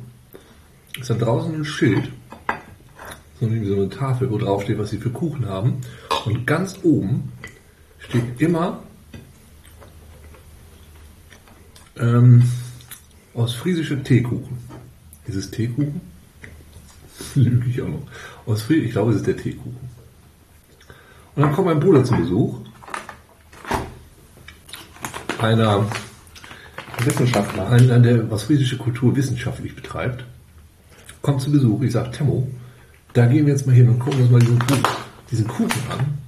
ist 0.98 1.10
da 1.10 1.14
draußen 1.14 1.54
ein 1.54 1.64
Schild, 1.64 2.10
so 3.40 3.46
eine 3.46 3.88
Tafel, 3.88 4.30
wo 4.30 4.38
drauf 4.38 4.62
steht, 4.62 4.78
was 4.78 4.90
sie 4.90 4.98
für 4.98 5.10
Kuchen 5.10 5.46
haben. 5.46 5.80
Und 6.26 6.46
ganz 6.46 6.78
oben 6.82 7.32
steht 7.98 8.40
immer 8.40 8.82
ähm, 11.98 12.42
ostfriesische 13.34 14.02
Teekuchen. 14.02 14.58
Ist 15.26 15.36
es 15.36 15.50
Teekuchen? 15.50 16.00
Lüge 17.34 17.70
ich 17.70 17.80
auch 17.80 17.88
noch. 17.88 18.02
Ostfriesisch, 18.46 18.86
ich 18.86 18.92
glaube, 18.92 19.12
es 19.12 19.18
ist 19.18 19.26
der 19.26 19.36
Teekuchen. 19.36 19.90
Und 21.34 21.42
dann 21.42 21.52
kommt 21.52 21.68
mein 21.68 21.80
Bruder 21.80 22.04
zu 22.04 22.14
Besuch. 22.14 22.60
Einer, 25.40 25.86
Wissenschaftler. 26.98 27.68
einer, 27.70 27.98
der 27.98 28.30
ostfriesische 28.30 28.76
Kultur 28.76 29.16
wissenschaftlich 29.16 29.74
betreibt, 29.74 30.24
kommt 31.22 31.40
zu 31.40 31.50
Besuch. 31.50 31.82
Ich 31.82 31.92
sage, 31.92 32.10
Temmo, 32.10 32.46
da 33.14 33.26
gehen 33.26 33.46
wir 33.46 33.54
jetzt 33.54 33.66
mal 33.66 33.74
hin 33.74 33.88
und 33.88 33.98
gucken 33.98 34.20
uns 34.20 34.30
mal 34.30 34.40
diesen 34.40 34.58
Kuchen, 34.58 34.82
diesen 35.30 35.48
Kuchen 35.48 35.82
an. 35.90 36.18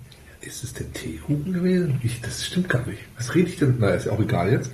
Ist 0.41 0.65
es 0.65 0.73
der 0.73 0.91
Teekuchen 0.93 1.53
gewesen? 1.53 2.01
Ich, 2.03 2.21
das 2.21 2.45
stimmt 2.45 2.69
gar 2.69 2.87
nicht. 2.87 3.01
Was 3.17 3.35
rede 3.35 3.51
ich 3.51 3.57
denn? 3.57 3.77
Na, 3.79 3.91
ist 3.91 4.07
ja 4.07 4.13
auch 4.13 4.21
egal 4.21 4.51
jetzt. 4.51 4.71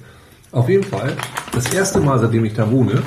Auf 0.52 0.68
jeden 0.68 0.84
Fall, 0.84 1.16
das 1.52 1.72
erste 1.74 2.00
Mal, 2.00 2.18
seitdem 2.18 2.44
ich 2.44 2.54
da 2.54 2.70
wohne, 2.70 3.02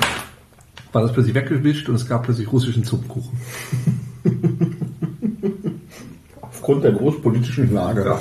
war 0.92 1.02
das 1.02 1.12
plötzlich 1.12 1.34
weggewischt 1.34 1.88
und 1.88 1.94
es 1.94 2.06
gab 2.06 2.24
plötzlich 2.24 2.52
russischen 2.52 2.84
Zupfkuchen. 2.84 3.40
Aufgrund 6.76 6.84
der 6.84 6.92
großpolitischen 6.92 7.72
Lage. 7.74 8.04
Ja, 8.04 8.20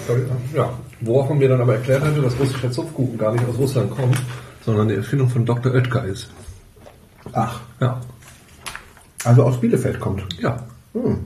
ja. 0.55 0.73
Worauf 1.01 1.29
man 1.29 1.39
mir 1.39 1.49
dann 1.49 1.61
aber 1.61 1.73
erklärt 1.75 2.03
hatte, 2.03 2.21
dass 2.21 2.37
russischer 2.39 2.71
Zupfkuchen 2.71 3.17
gar 3.17 3.31
nicht 3.33 3.43
aus 3.47 3.57
Russland 3.57 3.91
kommt, 3.91 4.17
sondern 4.65 4.87
die 4.87 4.95
Erfindung 4.95 5.29
von 5.29 5.45
Dr. 5.45 5.73
Oetker 5.73 6.05
ist. 6.05 6.29
Ach, 7.33 7.59
Ja, 7.79 8.01
also 9.23 9.43
aus 9.43 9.59
Bielefeld 9.59 9.99
kommt. 9.99 10.23
ja. 10.39 10.63
Hm. 10.93 11.19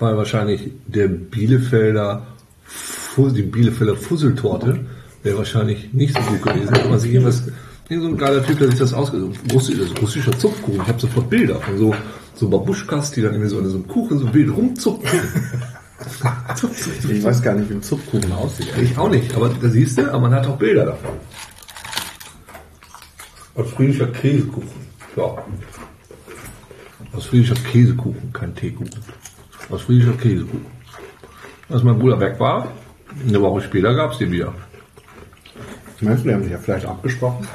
Weil 0.00 0.16
wahrscheinlich 0.16 0.70
der 0.86 1.08
Bielefelder, 1.08 2.26
die 3.16 3.42
Bielefelder 3.42 3.96
Fusseltorte 3.96 4.78
wäre 5.24 5.38
wahrscheinlich 5.38 5.92
nicht 5.92 6.14
so 6.14 6.20
gut 6.20 6.42
gewesen, 6.42 6.74
aber 6.74 6.98
sich 7.00 7.12
irgendwas, 7.14 7.42
irgend 7.88 8.04
so 8.04 8.08
ein 8.10 8.18
geiler 8.18 8.44
Typ, 8.44 8.58
der 8.58 8.68
sich 8.68 8.78
das 8.78 8.92
ausgesucht 8.94 9.38
hat. 9.42 9.52
Russi- 9.52 9.76
das 9.76 9.86
ist 9.88 10.00
russischer 10.02 10.38
Zupfkuchen. 10.38 10.82
Ich 10.82 10.88
habe 10.88 11.00
sofort 11.00 11.28
Bilder 11.30 11.56
von 11.56 11.78
so, 11.78 11.94
so 12.36 12.48
Babuschkas, 12.48 13.10
die 13.12 13.22
dann 13.22 13.32
irgendwie 13.32 13.50
so 13.50 13.58
an 13.58 13.66
so 13.68 13.76
einem 13.76 13.88
Kuchen 13.88 14.18
so 14.18 14.32
wild 14.34 14.56
rumzupfen. 14.56 15.18
Ich 16.00 17.24
weiß 17.24 17.42
gar 17.42 17.54
nicht, 17.54 17.70
wie 17.70 17.74
ein 17.74 17.82
Zupfkuchen 17.82 18.32
aussieht. 18.32 18.68
Ich 18.80 18.96
auch 18.96 19.08
nicht, 19.08 19.34
aber 19.34 19.48
da 19.48 19.68
siehst 19.68 19.98
du, 19.98 20.08
aber 20.08 20.20
man 20.20 20.34
hat 20.34 20.46
auch 20.46 20.56
Bilder 20.56 20.86
davon. 20.86 21.10
Aus 23.54 23.70
friedlicher 23.72 24.06
Käsekuchen. 24.06 24.86
Ja. 25.16 25.44
Aus 27.12 27.26
friedlicher 27.26 27.56
Käsekuchen, 27.56 28.32
kein 28.32 28.54
Teekuchen. 28.54 29.02
Aus 29.70 29.82
friedlicher 29.82 30.16
Käsekuchen. 30.16 30.66
Als 31.68 31.82
mein 31.82 31.98
Bruder 31.98 32.20
weg 32.20 32.38
war, 32.38 32.68
eine 33.26 33.40
Woche 33.40 33.62
später 33.62 33.94
gab 33.94 34.12
es 34.12 34.18
den 34.18 34.30
wieder. 34.30 34.54
Meinst 36.00 36.24
du, 36.24 36.28
die 36.28 36.34
haben 36.34 36.42
sich 36.44 36.52
ja 36.52 36.58
vielleicht 36.58 36.86
abgesprochen? 36.86 37.48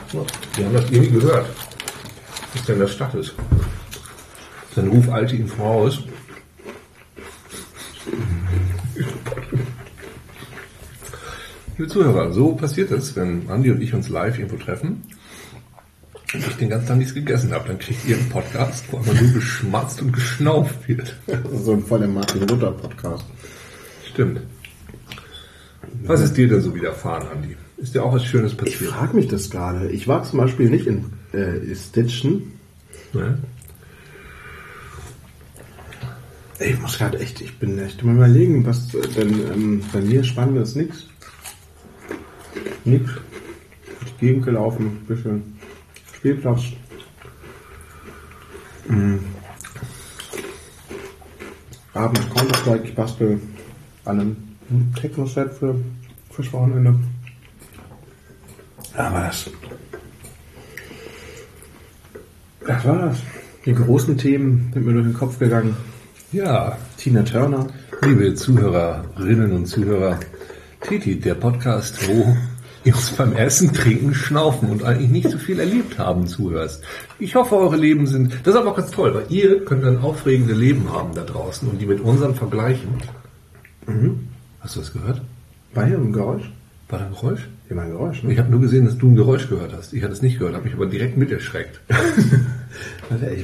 Die 0.57 0.65
haben 0.65 0.73
das 0.73 0.91
irgendwie 0.91 1.12
gehört, 1.12 1.45
was 2.53 2.65
denn 2.65 2.75
in 2.75 2.81
der 2.81 2.88
Stadt 2.88 3.15
ist. 3.15 3.33
Dann 4.75 4.89
ruf 4.89 5.09
Alte 5.09 5.38
ihn 5.38 5.47
voraus. 5.47 6.03
Liebe 11.77 11.89
Zuhörer, 11.89 12.31
so 12.33 12.55
passiert 12.55 12.91
es, 12.91 13.15
wenn 13.15 13.50
Andi 13.50 13.72
und 13.72 13.81
ich 13.81 13.93
uns 13.93 14.10
live 14.10 14.38
irgendwo 14.38 14.57
treffen 14.57 15.01
und 16.33 16.48
ich 16.48 16.55
den 16.57 16.69
ganzen 16.69 16.88
Tag 16.88 16.98
nichts 16.98 17.13
gegessen 17.13 17.51
habe. 17.51 17.67
Dann 17.67 17.79
kriegt 17.79 18.05
ihr 18.05 18.17
einen 18.17 18.29
Podcast, 18.29 18.86
wo 18.91 18.98
immer 18.98 19.19
nur 19.19 19.31
geschmatzt 19.33 20.01
und 20.01 20.12
geschnauft 20.13 20.88
wird. 20.88 21.15
So 21.53 21.74
ein 21.74 21.83
voller 21.83 22.07
Martin 22.07 22.48
Luther 22.48 22.72
Podcast. 22.72 23.25
Stimmt. 24.12 24.41
Was 26.03 26.22
ist 26.22 26.36
dir 26.38 26.48
denn 26.48 26.62
so 26.62 26.74
widerfahren, 26.75 27.27
Andi? 27.29 27.55
Ist 27.77 27.95
dir 27.95 28.03
auch 28.03 28.13
was 28.13 28.24
Schönes 28.25 28.51
Ich 28.53 28.57
passiert? 28.57 28.91
frage 28.91 29.15
mich 29.15 29.27
das 29.27 29.50
gerade. 29.50 29.89
Ich 29.91 30.07
war 30.07 30.24
zum 30.24 30.39
Beispiel 30.39 30.69
nicht 30.69 30.88
in 30.88 31.05
äh, 31.33 31.75
Stitchen. 31.75 32.53
Ne? 33.13 33.39
Ich 36.60 36.79
muss 36.79 36.98
gerade 36.98 37.19
echt, 37.19 37.41
ich 37.41 37.57
bin 37.57 37.79
echt 37.79 38.03
mal 38.03 38.15
überlegen, 38.15 38.65
was 38.65 38.93
äh, 38.93 39.01
denn 39.07 39.33
ähm, 39.51 39.83
bei 39.91 40.01
mir 40.01 40.24
spannend 40.24 40.57
ist 40.57 40.75
nix. 40.75 41.07
Nix. 42.86 43.10
Die 44.19 44.27
Gegend 44.27 44.45
gelaufen, 44.45 45.03
bisschen 45.07 45.57
Spielplatz. 46.15 46.62
Mhm. 48.88 49.19
Abends 51.93 52.29
Counter-Strike, 52.33 52.86
ich 52.86 52.95
bastel 52.95 53.39
an 54.05 54.19
einem 54.19 54.38
Techno-Set 54.95 55.53
für 55.53 55.75
fürs 56.31 56.51
Wochenende. 56.51 57.00
Aber 58.95 59.22
das. 59.22 59.50
Das 62.65 62.86
war's. 62.86 63.17
Die 63.65 63.74
großen 63.74 64.17
Themen 64.17 64.72
sind 64.74 64.86
mir 64.86 64.93
durch 64.93 65.05
den 65.05 65.13
Kopf 65.13 65.39
gegangen. 65.39 65.75
Ja, 66.33 66.75
Tina 66.97 67.21
Turner. 67.21 67.67
Liebe 68.01 68.33
Zuhörerinnen 68.33 69.51
und 69.51 69.67
Zuhörer, 69.67 70.19
Titi, 70.81 71.19
der 71.19 71.35
Podcast, 71.35 72.07
wo 72.07 72.35
ihr 72.83 72.95
uns 72.95 73.11
beim 73.11 73.33
Essen, 73.33 73.71
Trinken, 73.71 74.15
Schnaufen 74.15 74.71
und 74.71 74.83
eigentlich 74.83 75.11
nicht 75.11 75.29
so 75.29 75.37
viel 75.37 75.59
erlebt 75.59 75.99
haben 75.99 76.25
zuhörst. 76.25 76.83
Ich 77.19 77.35
hoffe, 77.35 77.55
eure 77.55 77.77
Leben 77.77 78.07
sind, 78.07 78.33
das 78.43 78.55
ist 78.55 78.59
aber 78.59 78.71
auch 78.71 78.75
ganz 78.75 78.89
toll, 78.89 79.13
weil 79.13 79.25
ihr 79.29 79.63
könnt 79.63 79.85
ein 79.85 79.99
aufregende 79.99 80.55
Leben 80.55 80.91
haben 80.91 81.13
da 81.13 81.21
draußen 81.21 81.69
und 81.69 81.79
die 81.79 81.85
mit 81.85 82.01
unseren 82.01 82.33
vergleichen. 82.33 82.95
Hast 84.59 84.75
du 84.75 84.79
das 84.79 84.91
gehört? 84.91 85.21
War 85.75 85.85
hier 85.85 85.97
ein 85.97 86.13
Geräusch? 86.13 86.51
War 86.89 86.97
da 86.97 87.05
ein 87.05 87.11
Geräusch? 87.11 87.47
Hier 87.67 87.77
war 87.77 87.83
ein 87.83 87.91
Geräusch, 87.91 88.23
ne? 88.23 88.33
Ich 88.33 88.39
habe 88.39 88.49
nur 88.49 88.59
gesehen, 88.59 88.85
dass 88.85 88.97
du 88.97 89.07
ein 89.07 89.15
Geräusch 89.15 89.47
gehört 89.49 89.73
hast. 89.73 89.93
Ich 89.93 90.01
hatte 90.01 90.13
es 90.13 90.23
nicht 90.23 90.39
gehört, 90.39 90.55
habe 90.55 90.65
mich 90.65 90.73
aber 90.73 90.87
direkt 90.87 91.15
mit 91.15 91.31
erschreckt. 91.31 91.79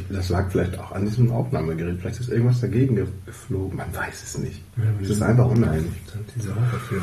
Das 0.09 0.29
lag 0.29 0.51
vielleicht 0.51 0.77
auch 0.79 0.91
an 0.91 1.05
diesem 1.05 1.31
Aufnahmegerät. 1.31 1.99
Vielleicht 1.99 2.19
ist 2.19 2.29
irgendwas 2.29 2.61
dagegen 2.61 2.95
ge- 2.95 3.05
geflogen. 3.25 3.77
Man 3.77 3.93
weiß 3.95 4.23
es 4.23 4.37
nicht. 4.37 4.61
Es 5.01 5.09
ist 5.09 5.21
einfach 5.21 5.45
unheimlich. 5.45 5.91
Dieser 6.35 6.55
Horrorfilm, 6.55 7.01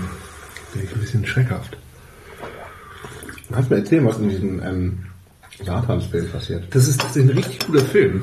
bin 0.75 0.83
ich 0.85 0.93
ein 0.95 1.01
bisschen 1.01 1.27
schreckhaft. 1.27 1.77
Du 3.49 3.55
kannst 3.55 3.71
mir 3.71 3.77
erzählen, 3.77 4.05
was 4.07 4.19
in 4.19 4.29
diesem 4.29 4.63
ähm, 4.63 4.99
Satansfilm 5.65 6.29
passiert. 6.29 6.65
Das 6.75 6.89
ist, 6.89 7.03
das 7.03 7.17
ein 7.17 7.29
richtig 7.31 7.65
guter 7.67 7.85
Film. 7.85 8.23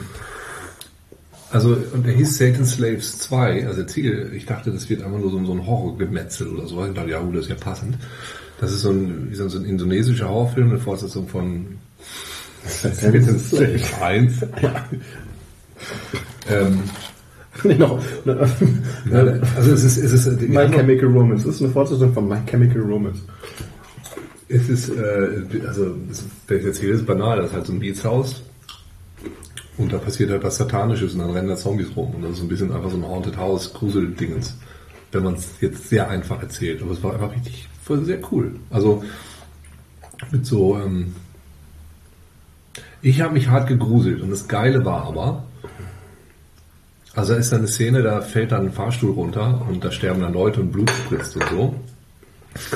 Also, 1.52 1.78
und 1.94 2.06
der 2.06 2.14
hieß 2.14 2.38
Satan 2.38 2.66
Slaves 2.66 3.20
2. 3.20 3.68
Also, 3.68 3.84
Ziel, 3.84 4.32
ich 4.36 4.46
dachte, 4.46 4.72
das 4.72 4.90
wird 4.90 5.04
einfach 5.04 5.20
nur 5.20 5.30
so, 5.32 5.46
so 5.46 5.54
ein 5.54 5.66
Horrorgemetzel 5.66 6.48
oder 6.48 6.68
so. 6.68 6.86
Ich 6.86 6.94
dachte, 6.94 7.12
ja, 7.12 7.20
gut, 7.22 7.36
das 7.36 7.44
ist 7.44 7.50
ja 7.50 7.56
passend. 7.56 7.96
Das 8.60 8.72
ist 8.72 8.82
so 8.82 8.92
ein, 8.92 9.30
wie 9.30 9.36
so 9.36 9.46
ein 9.46 9.66
indonesischer 9.66 10.28
Horrorfilm, 10.30 10.70
eine 10.72 10.80
Fortsetzung 10.80 11.28
von 11.28 11.78
Satan 12.66 13.40
Slaves. 13.40 13.94
1. 14.02 14.34
ähm, 16.50 16.80
nee, 17.64 17.76
noch. 17.76 18.02
also, 18.26 19.72
es 19.74 19.84
ist, 19.84 19.98
es 19.98 20.14
ist, 20.14 20.42
My 20.42 20.56
haben- 20.64 20.74
Chemical 20.74 21.10
Romance. 21.10 21.46
Das 21.46 21.56
ist 21.56 21.62
eine 21.62 21.72
Fortsetzung 21.72 22.14
von 22.14 22.28
My 22.28 22.38
Chemical 22.46 22.82
Romance. 22.82 23.20
Es 24.50 24.70
ist, 24.70 24.90
äh, 24.90 25.46
also, 25.68 25.96
das, 26.08 26.24
wenn 26.48 26.60
ich 26.60 26.66
erzähle, 26.66 26.94
ist 26.94 27.06
banal. 27.06 27.38
Das 27.38 27.48
ist 27.48 27.54
halt 27.54 27.66
so 27.68 27.74
ein 27.74 27.80
Mietshaus. 27.80 28.44
Und 29.78 29.92
da 29.92 29.98
passiert 29.98 30.30
halt 30.30 30.44
was 30.44 30.58
Satanisches 30.58 31.14
und 31.14 31.20
dann 31.20 31.32
rennen 31.32 31.48
da 31.48 31.56
Zombies 31.56 31.96
rum. 31.96 32.14
Und 32.16 32.22
das 32.22 32.32
ist 32.32 32.38
so 32.38 32.44
ein 32.44 32.48
bisschen 32.48 32.72
einfach 32.72 32.92
so 32.92 32.98
ein 32.98 33.04
Haunted 33.08 33.38
House, 33.38 33.74
Gruseldingens. 33.74 34.56
Wenn 35.12 35.24
man 35.24 35.36
es 35.36 35.48
jetzt 35.62 35.90
sehr 35.90 36.10
einfach 36.10 36.42
erzählt. 36.42 36.82
Aber 36.82 36.92
es 36.92 37.02
war 37.04 37.14
einfach 37.14 37.32
richtig, 37.34 37.68
voll 37.84 38.04
sehr 38.06 38.20
cool. 38.32 38.56
Also, 38.70 39.04
mit 40.32 40.46
so, 40.46 40.78
ähm, 40.78 41.14
ich 43.04 43.22
habe 43.22 43.34
mich 43.34 43.50
hart 43.50 43.68
gegruselt. 43.68 44.22
Und 44.22 44.32
das 44.32 44.48
Geile 44.48 44.84
war 44.86 45.06
aber, 45.06 45.44
also 47.14 47.34
da 47.34 47.40
ist 47.40 47.52
da 47.52 47.58
eine 47.58 47.68
Szene, 47.68 48.02
da 48.02 48.22
fällt 48.22 48.52
dann 48.52 48.68
ein 48.68 48.72
Fahrstuhl 48.72 49.12
runter 49.12 49.62
und 49.70 49.84
da 49.84 49.92
sterben 49.92 50.22
dann 50.22 50.34
Leute 50.34 50.62
und 50.62 50.72
Blut 50.72 50.90
spritzt 50.90 51.36
und 51.36 51.50
so. 51.50 51.76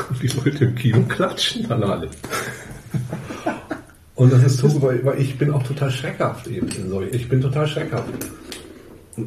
Und 0.09 0.21
die 0.21 0.27
Leute 0.27 0.65
im 0.65 0.75
Kino 0.75 1.01
klatschen 1.07 1.67
dann 1.67 1.83
alle. 1.83 2.09
Und 4.15 4.33
das 4.33 4.43
ist 4.43 4.57
so, 4.57 4.81
weil, 4.81 5.03
weil 5.05 5.21
ich 5.21 5.37
bin 5.37 5.51
auch 5.51 5.63
total 5.63 5.91
schreckhaft 5.91 6.47
eben. 6.47 6.67
Ich 7.11 7.29
bin 7.29 7.41
total 7.41 7.67
schreckhaft. 7.67 8.09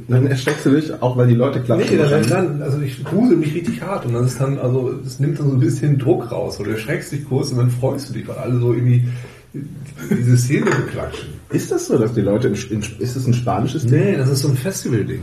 Dann 0.09 0.27
erschreckst 0.27 0.67
du 0.67 0.71
dich, 0.71 1.03
auch 1.03 1.17
weil 1.17 1.27
die 1.27 1.35
Leute 1.35 1.61
klatschen. 1.61 1.97
Nee, 1.97 2.09
dann, 2.09 2.29
dann, 2.29 2.63
also 2.63 2.81
ich 2.81 3.03
grusel 3.05 3.37
mich 3.37 3.55
richtig 3.55 3.83
hart 3.83 4.07
und 4.07 4.15
dann 4.15 4.25
ist 4.25 4.41
dann, 4.41 4.57
also 4.59 4.95
es 5.05 5.19
nimmt 5.19 5.41
dann 5.41 5.49
so 5.49 5.55
ein 5.55 5.61
bisschen 5.61 5.99
Druck 5.99 6.31
raus 6.31 6.61
oder 6.61 6.71
du 6.71 6.77
erschreckst 6.77 7.11
dich 7.11 7.25
kurz 7.29 7.51
und 7.51 7.59
dann 7.59 7.71
freust 7.71 8.09
du 8.09 8.13
dich, 8.13 8.29
weil 8.29 8.37
alle 8.37 8.61
so 8.61 8.73
irgendwie 8.73 9.09
diese 9.53 10.37
Szene 10.37 10.67
beklatschen. 10.67 11.31
Ist 11.51 11.73
das 11.73 11.87
so, 11.87 11.99
dass 11.99 12.15
die 12.15 12.21
Leute 12.21 12.49
in, 12.49 12.55
in, 12.55 12.85
ist 13.01 13.17
das 13.17 13.27
ein 13.27 13.35
spanisches 13.35 13.85
Ding? 13.85 13.99
Nee, 14.01 14.17
das 14.17 14.31
ist 14.31 14.43
so 14.43 14.49
ein 14.49 14.57
Festival-Ding. 14.57 15.23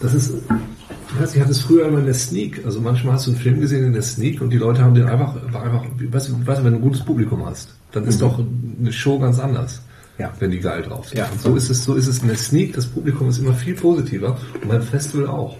Das 0.00 0.14
ist, 0.14 0.32
ich 0.32 1.20
weiß, 1.20 1.34
ich 1.34 1.40
hatte 1.40 1.50
es 1.50 1.60
früher 1.60 1.86
immer 1.86 1.98
in 1.98 2.06
der 2.06 2.14
Sneak. 2.14 2.64
Also 2.64 2.80
manchmal 2.80 3.14
hast 3.14 3.26
du 3.26 3.32
einen 3.32 3.40
Film 3.40 3.60
gesehen 3.60 3.84
in 3.84 3.92
der 3.92 4.02
Sneak 4.02 4.40
und 4.40 4.48
die 4.48 4.56
Leute 4.56 4.82
haben 4.82 4.94
den 4.94 5.06
einfach, 5.06 5.34
war 5.52 5.62
einfach, 5.62 5.84
weißt 5.98 6.30
du, 6.30 6.46
weißt 6.46 6.60
du, 6.60 6.64
wenn 6.64 6.72
du 6.72 6.78
ein 6.78 6.82
gutes 6.82 7.04
Publikum 7.04 7.44
hast, 7.44 7.74
dann 7.92 8.04
ist 8.04 8.22
doch 8.22 8.38
eine 8.38 8.92
Show 8.92 9.18
ganz 9.18 9.38
anders. 9.38 9.82
Ja. 10.18 10.32
wenn 10.38 10.50
die 10.50 10.60
geil 10.60 10.82
drauf 10.82 11.08
sind. 11.08 11.18
Ja. 11.18 11.28
Und 11.30 11.40
so 11.40 11.54
ist 11.56 11.70
es, 11.70 11.84
so 11.84 11.94
ist 11.94 12.06
es 12.06 12.20
in 12.20 12.28
der 12.28 12.36
Sneak. 12.36 12.74
Das 12.74 12.86
Publikum 12.86 13.28
ist 13.28 13.38
immer 13.38 13.52
viel 13.52 13.74
positiver 13.74 14.38
und 14.62 14.68
beim 14.68 14.82
Festival 14.82 15.26
auch. 15.26 15.56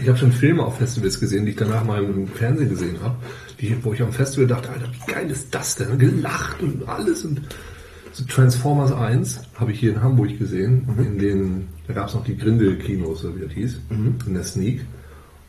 Ich 0.00 0.08
habe 0.08 0.18
schon 0.18 0.32
Filme 0.32 0.64
auf 0.64 0.78
Festivals 0.78 1.20
gesehen, 1.20 1.44
die 1.44 1.52
ich 1.52 1.56
danach 1.56 1.84
mal 1.84 2.02
im 2.02 2.26
Fernsehen 2.26 2.70
gesehen 2.70 2.96
habe, 3.02 3.16
die, 3.60 3.76
wo 3.82 3.92
ich 3.92 4.02
am 4.02 4.12
Festival 4.12 4.46
dachte, 4.46 4.70
Alter, 4.70 4.88
wie 4.90 5.12
geil 5.12 5.30
ist 5.30 5.54
das 5.54 5.76
denn? 5.76 5.98
Gelacht 5.98 6.62
und 6.62 6.88
alles 6.88 7.24
und 7.24 7.42
so 8.12 8.24
Transformers 8.24 8.92
1 8.92 9.40
habe 9.54 9.72
ich 9.72 9.80
hier 9.80 9.92
in 9.92 10.02
Hamburg 10.02 10.38
gesehen, 10.38 10.86
in 10.98 11.18
den, 11.18 11.68
da 11.86 11.94
gab 11.94 12.08
es 12.08 12.14
noch 12.14 12.24
die 12.24 12.36
Grindel-Kinos, 12.36 13.22
so 13.22 13.34
wie 13.34 13.40
das 13.40 13.52
hieß, 13.52 13.80
in 14.26 14.34
der 14.34 14.44
Sneak. 14.44 14.82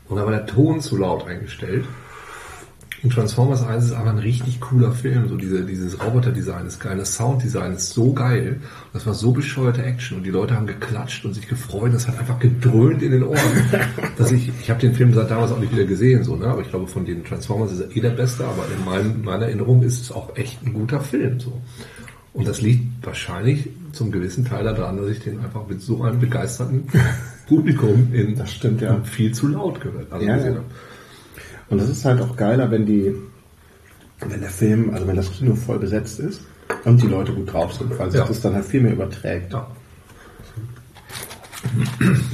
Und 0.08 0.16
da 0.16 0.24
war 0.24 0.32
der 0.32 0.46
Ton 0.46 0.80
zu 0.80 0.96
laut 0.96 1.26
eingestellt. 1.26 1.84
Und 3.04 3.12
Transformers 3.12 3.62
1 3.62 3.84
ist 3.84 3.92
aber 3.92 4.10
ein 4.10 4.18
richtig 4.18 4.60
cooler 4.60 4.90
Film. 4.90 5.28
So 5.28 5.36
diese, 5.36 5.62
dieses 5.62 6.02
Roboter-Design 6.02 6.66
ist 6.66 6.80
geil, 6.80 6.96
das 6.96 7.14
Sound-Design 7.14 7.74
ist 7.74 7.90
so 7.90 8.14
geil. 8.14 8.62
Das 8.94 9.06
war 9.06 9.12
so 9.12 9.30
bescheuerte 9.30 9.82
Action 9.82 10.16
und 10.16 10.24
die 10.24 10.30
Leute 10.30 10.56
haben 10.56 10.66
geklatscht 10.66 11.22
und 11.26 11.34
sich 11.34 11.46
gefreut. 11.46 11.92
Das 11.92 12.08
hat 12.08 12.18
einfach 12.18 12.38
gedröhnt 12.38 13.02
in 13.02 13.12
den 13.12 13.22
Ohren. 13.22 13.38
dass 14.16 14.32
ich, 14.32 14.50
ich 14.58 14.70
habe 14.70 14.80
den 14.80 14.94
Film 14.94 15.12
seit 15.12 15.30
damals 15.30 15.52
auch 15.52 15.58
nicht 15.58 15.72
wieder 15.72 15.84
gesehen, 15.84 16.24
so, 16.24 16.34
ne? 16.34 16.46
aber 16.46 16.62
ich 16.62 16.70
glaube, 16.70 16.86
von 16.86 17.04
den 17.04 17.22
Transformers 17.22 17.72
ist 17.72 17.80
er 17.80 17.94
eh 17.94 18.00
der 18.00 18.10
beste, 18.10 18.46
aber 18.46 18.64
in 18.74 18.84
meinem, 18.86 19.22
meiner 19.22 19.44
Erinnerung 19.44 19.82
ist 19.82 20.00
es 20.00 20.10
auch 20.10 20.34
echt 20.36 20.64
ein 20.64 20.72
guter 20.72 21.00
Film. 21.00 21.38
So. 21.38 21.60
Und 22.32 22.48
das 22.48 22.62
liegt 22.62 23.04
wahrscheinlich 23.04 23.68
zum 23.92 24.12
gewissen 24.12 24.46
Teil 24.46 24.64
daran, 24.64 24.96
dass 24.96 25.08
ich 25.10 25.20
den 25.20 25.40
einfach 25.40 25.68
mit 25.68 25.82
so 25.82 26.02
einem 26.02 26.20
begeisterten 26.20 26.86
Publikum 27.48 28.14
in 28.14 28.34
Das 28.34 28.50
stimmt, 28.50 28.80
ja. 28.80 28.98
viel 29.02 29.32
zu 29.32 29.48
laut 29.48 29.78
gehört. 29.82 30.10
Also 30.10 30.26
Ja, 30.26 30.36
gesehen 30.36 30.52
ja. 30.52 30.58
habe. 30.58 30.66
Und 31.74 31.80
das 31.80 31.88
ist 31.90 32.04
halt 32.04 32.20
auch 32.20 32.36
geiler, 32.36 32.70
wenn 32.70 32.86
die, 32.86 33.12
wenn 34.20 34.40
der 34.40 34.48
Film, 34.50 34.90
also 34.94 35.08
wenn 35.08 35.16
das 35.16 35.28
Kino 35.32 35.56
voll 35.56 35.80
besetzt 35.80 36.20
ist 36.20 36.40
und 36.84 37.02
die 37.02 37.08
Leute 37.08 37.32
gut 37.32 37.52
drauf 37.52 37.72
sind, 37.72 37.98
weil 37.98 38.12
sich 38.12 38.20
Ja. 38.20 38.26
das 38.28 38.40
dann 38.40 38.54
halt 38.54 38.64
viel 38.64 38.80
mehr 38.80 38.92
überträgt. 38.92 39.52
Ja. 39.52 39.66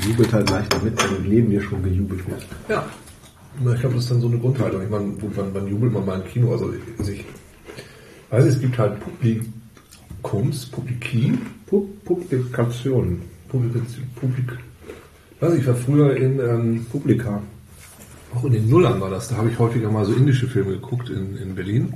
Jubelt 0.06 0.30
halt 0.32 0.50
leichter 0.50 0.78
mit, 0.82 1.02
wenn 1.02 1.25
im 1.25 1.30
Leben 1.30 1.50
dir 1.50 1.62
schon 1.62 1.82
gejubelt 1.82 2.28
wird. 2.28 2.47
Ja. 2.68 2.85
Ich 3.73 3.80
glaube, 3.80 3.94
das 3.94 4.04
ist 4.04 4.11
dann 4.11 4.20
so 4.20 4.28
eine 4.28 4.38
Grundhaltung. 4.38 4.82
Ich 4.82 4.90
meine, 4.90 5.06
gut, 5.12 5.32
wann, 5.37 5.54
wann 5.54 5.66
jubelt 5.68 5.92
man 5.94 6.04
mal 6.04 6.20
im 6.20 6.26
Kino? 6.28 6.52
Also, 6.52 6.73
also 6.99 7.12
ich 7.12 7.25
weiß, 8.28 8.44
es 8.44 8.61
gibt 8.61 8.76
halt 8.78 8.99
Publikums, 9.00 10.66
Publiki, 10.66 11.32
Pu- 11.70 11.87
Publikationen, 12.04 13.23
Publikation, 13.49 14.04
Publik. 14.16 14.52
Weiß 15.40 15.54
ich, 15.54 15.61
ich 15.61 15.66
war 15.66 15.75
früher 15.76 16.14
in, 16.14 16.38
ähm, 16.40 16.87
Publika. 16.92 17.42
Auch 18.34 18.44
in 18.44 18.52
den 18.52 18.68
Nullern 18.68 19.00
war 19.00 19.10
das, 19.10 19.28
da 19.28 19.37
habe 19.37 19.50
ich 19.50 19.58
häufiger 19.58 19.90
mal 19.90 20.04
so 20.04 20.12
indische 20.12 20.46
Filme 20.46 20.72
geguckt 20.72 21.10
in, 21.10 21.37
in 21.37 21.54
Berlin. 21.54 21.94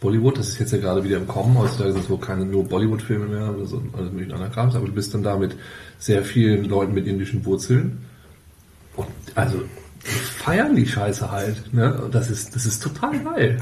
Bollywood, 0.00 0.38
das 0.38 0.48
ist 0.48 0.60
jetzt 0.60 0.72
ja 0.72 0.78
gerade 0.78 1.02
wieder 1.02 1.16
im 1.16 1.26
Kommen, 1.26 1.58
heutzutage 1.58 1.92
sind 1.92 2.04
es 2.04 2.10
wohl 2.10 2.20
keine 2.20 2.44
nur 2.44 2.64
Bollywood-Filme 2.64 3.26
mehr, 3.26 3.54
oder 3.54 3.66
so, 3.66 3.82
alles 3.96 4.12
mögliche 4.12 4.34
anderer 4.34 4.50
Krams, 4.50 4.76
aber 4.76 4.86
du 4.86 4.92
bist 4.92 5.12
dann 5.12 5.24
da 5.24 5.36
mit 5.36 5.56
sehr 5.98 6.22
vielen 6.22 6.64
Leuten 6.64 6.94
mit 6.94 7.06
indischen 7.06 7.44
Wurzeln. 7.44 8.04
Und 8.94 9.08
also, 9.34 9.58
die 10.04 10.08
feiern 10.08 10.76
die 10.76 10.86
Scheiße 10.86 11.30
halt, 11.30 11.74
ne? 11.74 12.08
Das 12.12 12.30
ist, 12.30 12.54
das 12.54 12.66
ist 12.66 12.80
total 12.82 13.18
geil. 13.18 13.58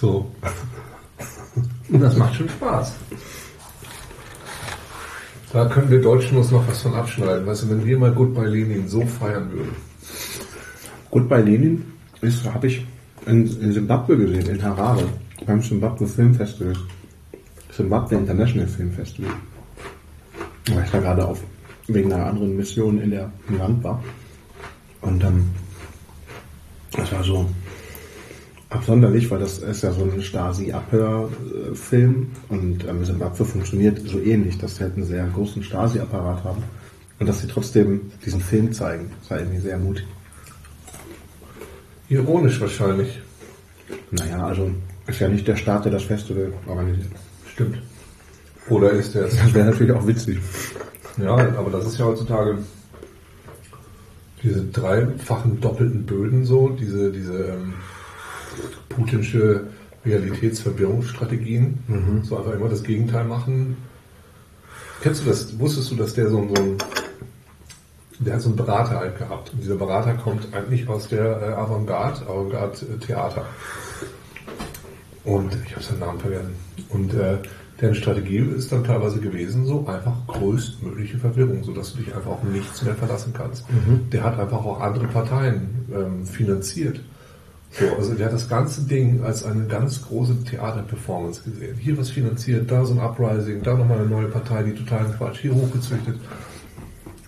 So. 0.00 0.32
Und 1.88 2.00
das 2.00 2.16
macht 2.16 2.34
schon 2.36 2.48
Spaß. 2.48 2.92
Da 5.52 5.66
können 5.66 5.90
wir 5.90 6.00
Deutschen 6.00 6.38
uns 6.38 6.50
noch 6.50 6.66
was 6.66 6.80
von 6.80 6.94
abschneiden. 6.94 7.46
Weißt 7.46 7.64
du, 7.64 7.70
wenn 7.70 7.84
wir 7.84 7.98
mal 7.98 8.12
Goodbye 8.12 8.46
Lenin 8.46 8.88
so 8.88 9.04
feiern 9.04 9.52
würden. 9.52 9.76
Goodbye 11.12 11.42
Lenin 11.42 11.84
ist, 12.22 12.50
habe 12.50 12.68
ich 12.68 12.86
in, 13.26 13.46
in 13.60 13.74
Zimbabwe 13.74 14.16
gesehen, 14.16 14.48
in 14.48 14.62
Harare, 14.62 15.06
beim 15.46 15.62
Zimbabwe 15.62 16.06
Film 16.06 16.34
Festival. 16.34 16.72
Zimbabwe 17.70 18.16
International 18.16 18.66
Film 18.66 18.90
Festival. 18.92 19.32
Weil 20.72 20.84
ich 20.84 20.90
da 20.90 21.00
gerade 21.00 21.26
auf, 21.26 21.42
wegen 21.86 22.10
einer 22.10 22.28
anderen 22.28 22.56
Mission 22.56 22.98
in 22.98 23.10
der 23.10 23.30
im 23.46 23.58
Land 23.58 23.84
war. 23.84 24.02
Und 25.02 25.22
ähm, 25.22 25.50
das 26.92 27.12
war 27.12 27.22
so 27.22 27.46
absonderlich, 28.70 29.30
weil 29.30 29.40
das 29.40 29.58
ist 29.58 29.82
ja 29.82 29.92
so 29.92 30.04
ein 30.04 30.22
Stasi-Abhörfilm 30.22 32.28
und 32.48 32.88
ähm, 32.88 33.04
Zimbabwe 33.04 33.44
funktioniert 33.44 34.00
so 34.08 34.18
ähnlich, 34.18 34.56
dass 34.56 34.76
sie 34.76 34.84
halt 34.84 34.96
einen 34.96 35.04
sehr 35.04 35.26
großen 35.26 35.62
Stasi-Apparat 35.62 36.42
haben 36.42 36.62
und 37.18 37.28
dass 37.28 37.42
sie 37.42 37.48
trotzdem 37.48 38.10
diesen 38.24 38.40
Film 38.40 38.72
zeigen. 38.72 39.10
Das 39.20 39.32
war 39.32 39.40
irgendwie 39.40 39.60
sehr 39.60 39.76
mutig. 39.76 40.06
Ironisch 42.12 42.60
wahrscheinlich. 42.60 43.20
Naja, 44.10 44.46
also 44.46 44.70
ist 45.06 45.18
ja 45.18 45.28
nicht 45.28 45.48
der 45.48 45.56
Staat, 45.56 45.86
der 45.86 45.92
das 45.92 46.02
Festival 46.02 46.52
organisiert. 46.66 47.10
Stimmt. 47.50 47.78
Oder 48.68 48.90
ist 48.90 49.14
der 49.14 49.24
es? 49.24 49.36
Das 49.38 49.54
wäre 49.54 49.70
natürlich 49.70 49.92
auch 49.92 50.06
witzig. 50.06 50.38
Ja, 51.16 51.34
aber 51.34 51.70
das 51.70 51.86
ist 51.86 51.98
ja 51.98 52.04
heutzutage 52.04 52.58
diese 54.42 54.62
dreifachen 54.64 55.60
doppelten 55.60 56.04
Böden 56.04 56.44
so, 56.44 56.68
diese, 56.68 57.12
diese 57.12 57.44
ähm, 57.44 57.74
putinsche 58.90 59.68
Realitätsverwirrungsstrategien. 60.04 61.78
So 62.24 62.36
einfach 62.36 62.52
immer 62.52 62.68
das 62.68 62.82
Gegenteil 62.82 63.24
machen. 63.24 63.76
Kennst 65.00 65.24
du 65.24 65.30
das? 65.30 65.58
Wusstest 65.58 65.90
du, 65.90 65.96
dass 65.96 66.12
der 66.14 66.28
so, 66.28 66.46
so 66.54 66.62
ein 66.62 66.76
der 68.24 68.34
hat 68.34 68.40
so 68.40 68.48
einen 68.48 68.56
Berater 68.56 68.98
halt 68.98 69.18
gehabt. 69.18 69.52
Und 69.52 69.62
dieser 69.62 69.76
Berater 69.76 70.14
kommt 70.14 70.54
eigentlich 70.54 70.88
aus 70.88 71.08
der 71.08 71.42
äh, 71.42 71.52
Avantgarde, 71.52 72.26
Avantgarde-Theater. 72.26 73.44
Und 75.24 75.56
ich 75.66 75.72
habe 75.72 75.84
seinen 75.84 76.00
Namen 76.00 76.20
vergessen. 76.20 76.54
Und 76.88 77.14
äh, 77.14 77.38
deren 77.80 77.94
Strategie 77.94 78.38
ist 78.38 78.72
dann 78.72 78.84
teilweise 78.84 79.20
gewesen, 79.20 79.66
so 79.66 79.86
einfach 79.86 80.14
größtmögliche 80.26 81.18
Verwirrung, 81.18 81.64
sodass 81.64 81.92
du 81.92 82.02
dich 82.02 82.14
einfach 82.14 82.32
auf 82.32 82.42
nichts 82.44 82.82
mehr 82.82 82.94
verlassen 82.94 83.32
kannst. 83.36 83.64
Der 84.12 84.22
hat 84.22 84.38
einfach 84.38 84.64
auch 84.64 84.80
andere 84.80 85.06
Parteien 85.06 85.86
ähm, 85.94 86.26
finanziert. 86.26 87.00
So, 87.72 87.86
also 87.96 88.14
der 88.14 88.26
hat 88.26 88.34
das 88.34 88.48
ganze 88.48 88.82
Ding 88.82 89.22
als 89.24 89.44
eine 89.44 89.66
ganz 89.66 90.02
große 90.02 90.44
Theaterperformance 90.44 91.42
gesehen. 91.42 91.76
Hier 91.78 91.96
was 91.96 92.10
finanziert, 92.10 92.70
da 92.70 92.84
so 92.84 92.92
ein 92.92 93.00
Uprising, 93.00 93.62
da 93.62 93.74
nochmal 93.74 94.00
eine 94.00 94.08
neue 94.08 94.28
Partei, 94.28 94.62
die 94.62 94.74
totalen 94.74 95.12
Quatsch, 95.16 95.40
hier 95.40 95.54
hochgezüchtet. 95.54 96.16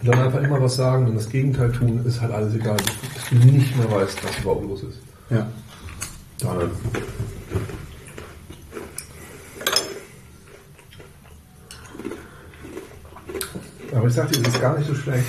Und 0.04 0.12
dann 0.14 0.26
einfach 0.26 0.42
immer 0.42 0.60
was 0.60 0.76
sagen 0.76 1.06
und 1.06 1.14
das 1.14 1.30
Gegenteil 1.30 1.72
tun, 1.72 2.04
ist 2.04 2.20
halt 2.20 2.30
alles 2.30 2.54
egal. 2.54 2.76
Dass 2.76 3.30
du 3.30 3.36
nicht 3.36 3.74
mehr 3.74 3.90
weißt, 3.90 4.22
was 4.22 4.38
überhaupt 4.38 4.68
los 4.68 4.82
ist. 4.82 4.98
Ja. 5.30 5.46
Dann. 6.40 6.70
Aber 13.96 14.06
ich 14.06 14.12
sag 14.12 14.30
dir, 14.30 14.42
das 14.42 14.52
ist 14.52 14.60
gar 14.60 14.76
nicht 14.76 14.88
so 14.88 14.94
schlecht. 14.94 15.24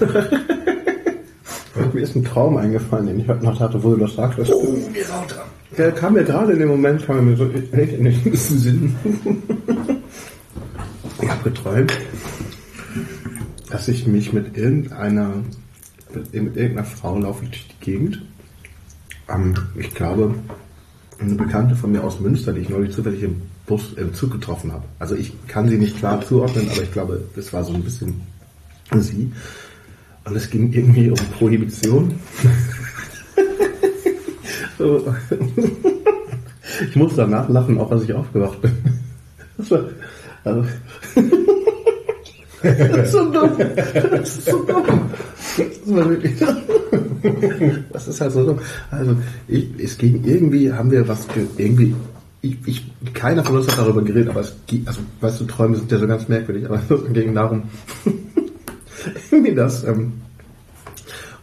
Mir 1.94 2.00
ist 2.02 2.16
ein 2.16 2.24
Traum 2.24 2.56
eingefallen, 2.56 3.06
den 3.06 3.20
ich 3.20 3.28
heute 3.28 3.44
Nacht 3.44 3.60
hatte, 3.60 3.80
wo 3.84 3.90
du 3.90 3.98
das 3.98 4.14
sagtest. 4.14 4.50
geh 4.92 5.02
lauter. 5.02 5.44
Der 5.76 5.92
kam 5.92 6.14
mir 6.14 6.24
gerade 6.24 6.54
in 6.54 6.58
dem 6.58 6.70
Moment, 6.70 7.06
kam 7.06 7.24
mir 7.24 7.36
so 7.36 7.48
echt 7.50 7.92
in 7.92 8.04
den 8.04 8.34
Sinn. 8.34 8.96
Ich 11.20 11.28
habe 11.28 11.50
geträumt, 11.50 11.92
dass 13.78 13.86
ich 13.86 14.08
mich 14.08 14.32
mit 14.32 14.56
irgendeiner, 14.56 15.34
mit 16.12 16.34
irgendeiner 16.34 16.82
Frau 16.82 17.16
laufe 17.16 17.44
ich 17.44 17.50
durch 17.50 17.68
die 17.68 17.84
Gegend. 17.92 18.22
Ähm, 19.28 19.54
ich 19.76 19.94
glaube, 19.94 20.34
eine 21.20 21.36
Bekannte 21.36 21.76
von 21.76 21.92
mir 21.92 22.02
aus 22.02 22.18
Münster, 22.18 22.52
die 22.52 22.62
ich 22.62 22.70
neulich 22.70 22.92
zufällig 22.92 23.22
im 23.22 23.40
Bus, 23.66 23.92
im 23.92 24.14
Zug 24.14 24.32
getroffen 24.32 24.72
habe. 24.72 24.82
Also 24.98 25.14
ich 25.14 25.32
kann 25.46 25.68
sie 25.68 25.78
nicht 25.78 25.96
klar 25.96 26.20
zuordnen, 26.26 26.68
aber 26.72 26.82
ich 26.82 26.90
glaube, 26.90 27.22
das 27.36 27.52
war 27.52 27.62
so 27.62 27.72
ein 27.72 27.84
bisschen 27.84 28.20
sie. 28.96 29.32
Und 30.24 30.36
es 30.36 30.50
ging 30.50 30.72
irgendwie 30.72 31.10
um 31.10 31.18
Prohibition. 31.38 32.14
Ich 36.88 36.94
muss 36.94 37.16
danach 37.16 37.48
lachen, 37.48 37.78
auch 37.78 37.90
als 37.90 38.04
ich 38.04 38.12
aufgewacht 38.12 38.62
bin. 38.62 38.72
Das 39.56 39.70
war, 39.72 39.84
also, 40.44 40.64
so 43.06 43.30
dumm. 43.32 43.50
Das 44.10 44.36
ist 44.38 44.46
so 44.50 44.62
dumm. 44.64 44.84
Das 45.56 45.66
Das 47.92 48.08
ist 48.08 48.20
halt 48.20 48.32
so 48.32 48.44
dumm. 48.46 48.58
Also, 48.90 49.16
ich, 49.48 49.68
es 49.78 49.98
ging 49.98 50.22
irgendwie, 50.24 50.72
haben 50.72 50.90
wir 50.90 51.06
was, 51.08 51.26
ge- 51.28 51.46
irgendwie, 51.56 51.94
ich, 52.42 52.56
ich, 52.66 52.86
keiner 53.14 53.44
von 53.44 53.56
uns 53.56 53.68
hat 53.68 53.78
darüber 53.78 54.02
geredet, 54.02 54.30
aber 54.30 54.40
es 54.40 54.54
ging, 54.66 54.82
also, 54.86 55.00
weißt 55.20 55.40
du, 55.40 55.44
Träume 55.44 55.76
sind 55.76 55.90
ja 55.90 55.98
so 55.98 56.06
ganz 56.06 56.28
merkwürdig, 56.28 56.66
aber 56.66 56.80
es 56.88 57.12
ging 57.12 57.34
darum, 57.34 57.62
irgendwie 59.30 59.54
das, 59.54 59.84
ähm, 59.84 60.12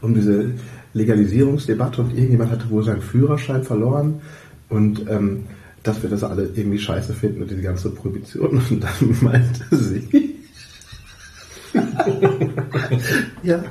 um 0.02 0.14
diese 0.14 0.52
Legalisierungsdebatte 0.94 2.02
und 2.02 2.12
irgendjemand 2.12 2.52
hatte 2.52 2.70
wohl 2.70 2.84
seinen 2.84 3.02
Führerschein 3.02 3.64
verloren 3.64 4.22
und 4.70 5.06
ähm, 5.10 5.44
dass 5.84 6.02
wir 6.02 6.10
das 6.10 6.24
alle 6.24 6.50
irgendwie 6.56 6.80
scheiße 6.80 7.14
finden 7.14 7.42
und 7.44 7.52
diese 7.52 7.62
ganze 7.62 7.90
Prohibition 7.90 8.62
und 8.70 8.82
dann 8.84 8.92
meinte 9.22 9.76
sie 9.76 10.36
ja, 13.44 13.64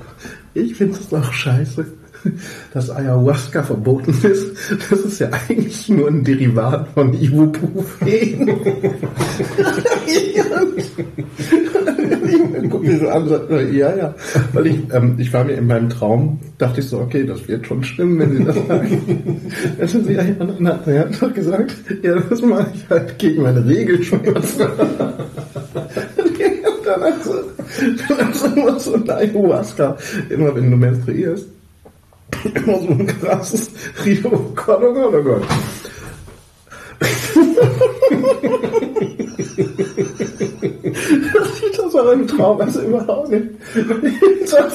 ich 0.55 0.75
finde 0.75 0.99
es 0.99 1.13
auch 1.13 1.33
scheiße. 1.33 1.85
dass 2.73 2.91
Ayahuasca 2.91 3.63
verboten 3.63 4.15
ist, 4.23 4.57
das 4.91 5.01
ist 5.01 5.19
ja 5.21 5.29
eigentlich 5.49 5.89
nur 5.89 6.09
ein 6.09 6.25
Derivat 6.25 6.89
von 6.95 7.13
Ibuprofen. 7.15 8.07
ich 10.07 10.31
guck 12.71 12.83
mir 12.83 12.99
so 12.99 13.09
an, 13.09 13.29
ja, 13.73 13.97
ja. 13.97 14.15
Weil 14.53 14.67
ich, 14.67 14.77
ähm, 14.93 15.17
ich 15.19 15.33
war 15.33 15.45
mir 15.45 15.55
in 15.55 15.67
meinem 15.67 15.89
Traum, 15.89 16.39
dachte 16.59 16.81
ich 16.81 16.89
so, 16.89 17.01
okay, 17.01 17.25
das 17.25 17.47
wird 17.49 17.67
schon 17.67 17.83
stimmen, 17.83 18.19
wenn 18.19 18.37
sie 18.37 18.45
das 18.45 18.57
sagen. 18.67 19.41
Dann 19.79 19.89
sind 19.89 20.07
sie 20.07 20.15
ja, 20.15 20.23
ja, 20.23 20.35
na, 20.59 20.81
er 20.87 21.01
hat 21.01 21.23
doch 21.23 21.33
gesagt, 21.33 21.75
ja, 22.03 22.19
das 22.19 22.43
mache 22.43 22.69
ich 22.75 22.89
halt 22.89 23.19
gegen 23.19 23.43
meine 23.43 23.65
Regelschmerzen. 23.65 24.67
Dann 26.99 27.15
dann 28.09 28.29
hast 28.29 28.45
du 28.45 28.61
immer 28.61 28.79
so 28.79 28.95
ein 28.95 29.11
Ayahuasca, 29.11 29.97
immer 30.31 30.55
wenn 30.55 30.71
du 30.71 30.77
menstruierst. 30.77 31.47
Immer 32.55 32.79
so 32.79 32.89
ein 32.89 33.07
krasses 33.07 33.71
Rio, 34.05 34.31
oh 34.33 34.53
Gott, 34.55 34.81
oh 34.83 34.93
Gott, 34.93 35.15
oh 35.15 35.23
Gott. 35.23 35.43
Das 41.77 41.95
aber 41.95 42.13
im 42.13 42.27
Traum 42.27 42.61
also 42.61 42.83
überhaupt 42.83 43.31
nicht. 43.31 43.45
Das 44.51 44.75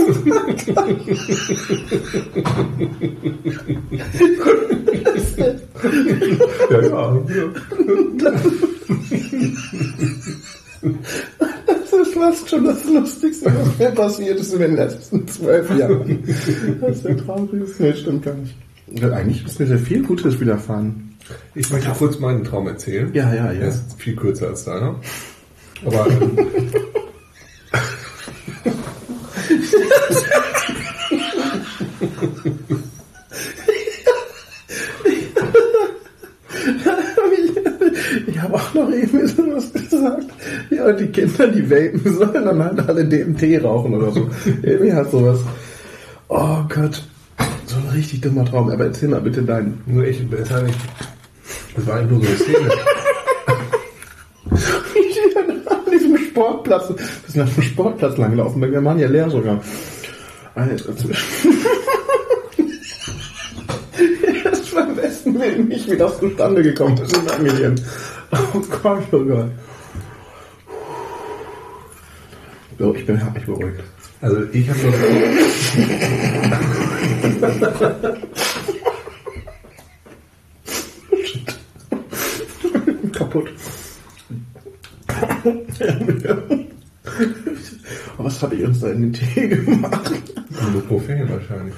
Ja, 6.69 6.81
ja. 6.81 7.17
Das 8.17 8.43
ist 11.93 12.15
fast 12.29 12.49
schon 12.49 12.63
das 12.63 12.85
Lustigste, 12.85 13.45
was 13.45 13.77
mir 13.77 13.91
passiert 13.91 14.39
ist 14.39 14.53
in 14.53 14.59
den 14.61 14.75
letzten 14.75 15.27
zwölf 15.27 15.77
Jahren. 15.77 16.23
Das 16.81 16.97
ist 16.97 17.05
der 17.05 17.17
Traum 17.17 17.49
ist. 17.61 17.79
Nee, 17.79 17.93
stimmt 17.93 18.23
gar 18.23 18.33
nicht. 18.35 18.55
Ja, 18.91 19.11
Eigentlich 19.11 19.45
ist 19.45 19.59
mir 19.59 19.67
sehr 19.67 19.79
viel 19.79 20.03
Gutes 20.03 20.39
widerfahren. 20.39 21.15
Ich 21.53 21.69
möchte 21.71 21.91
kurz 21.91 22.19
meinen 22.19 22.43
Traum 22.43 22.67
erzählen. 22.67 23.13
Ja, 23.13 23.33
ja, 23.33 23.51
ja. 23.51 23.59
Der 23.59 23.69
ist 23.69 23.95
viel 23.97 24.15
kürzer 24.15 24.47
als 24.47 24.65
deiner. 24.65 24.99
Aber 25.85 26.07
ähm, 26.09 26.37
Ich 38.27 38.41
habe 38.41 38.55
auch 38.55 38.73
noch 38.73 38.91
eben 38.91 39.27
so 39.27 39.43
was 39.47 39.71
gesagt. 39.73 40.25
Ja, 40.79 40.93
die 40.93 41.07
Kinder, 41.07 41.47
die 41.47 41.69
vapen 41.69 42.13
sollen 42.13 42.45
dann 42.45 42.63
halt 42.63 42.87
alle 42.87 43.03
DMT 43.03 43.61
rauchen 43.61 43.93
oder 43.95 44.11
so. 44.11 44.29
Irgendwie 44.63 44.93
hat 44.93 45.11
sowas. 45.11 45.39
Oh 46.29 46.59
Gott. 46.69 47.03
So 47.65 47.75
ein 47.75 47.89
richtig 47.93 48.21
dummer 48.21 48.45
Traum. 48.45 48.69
Aber 48.69 48.85
erzähl 48.85 49.09
mal 49.09 49.19
bitte 49.19 49.41
deinen. 49.43 49.81
nur 49.85 50.05
ich, 50.05 50.23
das, 50.29 50.49
war 50.51 50.61
nicht, 50.61 50.79
das 51.75 51.85
war 51.85 51.95
eigentlich 51.97 52.11
nur 52.11 52.21
so 52.21 52.27
eine 52.27 52.37
Szene. 52.37 52.71
Ich 54.95 55.33
dann 55.33 55.49
an 55.67 55.91
diesem 55.91 56.17
Sportplatz. 56.17 56.89
Wir 56.89 56.97
sind 57.27 57.41
auf 57.41 57.53
dem 57.53 57.63
Sportplatz 57.63 58.17
langgelaufen. 58.17 58.61
Wir 58.61 58.83
waren 58.83 58.99
ja 58.99 59.07
leer 59.07 59.29
sogar. 59.29 59.61
Alter, 60.55 60.93
Das 64.43 64.73
war 64.73 64.83
am 64.87 64.95
besten 64.95 65.39
Willen 65.39 65.67
nicht, 65.67 65.91
wie 65.91 65.97
das 65.97 66.19
zustande 66.19 66.63
gekommen 66.63 66.97
ist 66.97 67.15
in 67.15 67.25
meinem 67.25 67.45
Gehirn. 67.45 67.81
Oh 68.31 68.61
Gott, 68.81 69.03
oh 69.11 69.19
Gott. 69.19 69.51
So, 72.79 72.95
ich 72.95 73.05
bin 73.05 73.21
hab 73.21 73.35
mich 73.35 73.45
beruhigt. 73.45 73.83
Also 74.21 74.41
ich 74.53 74.69
habe 74.69 74.79
Kaputt. 83.11 83.49
Was 88.17 88.41
habe 88.41 88.55
ich 88.55 88.63
uns 88.63 88.79
da 88.79 88.91
in 88.91 89.01
den 89.01 89.11
Tee 89.11 89.49
gemacht? 89.49 90.13
Ibuprofen 90.49 91.29
wahrscheinlich. 91.29 91.75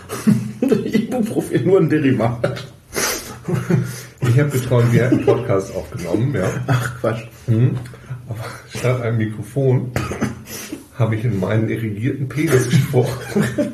Ibuprofen 0.94 1.66
nur 1.66 1.80
ein 1.80 1.90
Derivat. 1.90 2.68
Ich 4.22 4.40
habe 4.40 4.52
geträumt, 4.52 4.94
wir 4.94 5.06
hätten 5.06 5.16
einen 5.16 5.26
Podcast 5.26 5.76
aufgenommen, 5.76 6.36
ja. 6.36 6.48
Ach 6.68 7.00
Quatsch. 7.00 7.24
Mhm. 7.48 7.76
Aber 8.30 8.46
statt 8.70 9.02
einem 9.02 9.18
Mikrofon 9.18 9.92
habe 11.02 11.16
ich 11.16 11.26
in 11.26 11.40
meinen 11.40 11.68
irrigierten 11.68 12.30
Penis 12.30 12.70
gesprochen. 12.70 13.74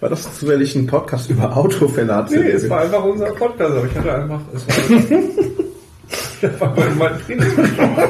War 0.00 0.08
das 0.10 0.38
zufällig 0.38 0.76
ein 0.76 0.86
Podcast 0.86 1.30
über 1.30 1.56
Autofälle? 1.56 2.26
Nee, 2.30 2.50
es 2.50 2.68
war 2.68 2.82
einfach 2.82 3.04
unser 3.04 3.32
Podcast, 3.32 3.74
aber 3.74 3.86
ich 3.86 3.94
hatte 3.96 4.14
einfach, 4.14 4.40
es 4.54 4.66
war, 4.68 4.74
ich 6.40 6.42
habe 6.42 6.66
einfach 6.66 6.86
in 6.86 6.98
meinen 6.98 7.18
Penis 7.20 7.56
gesprochen. 7.56 8.04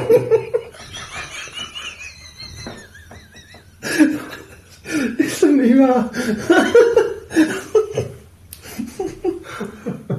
Ist 5.17 5.43
nicht 5.43 5.77
wahr. 5.77 6.11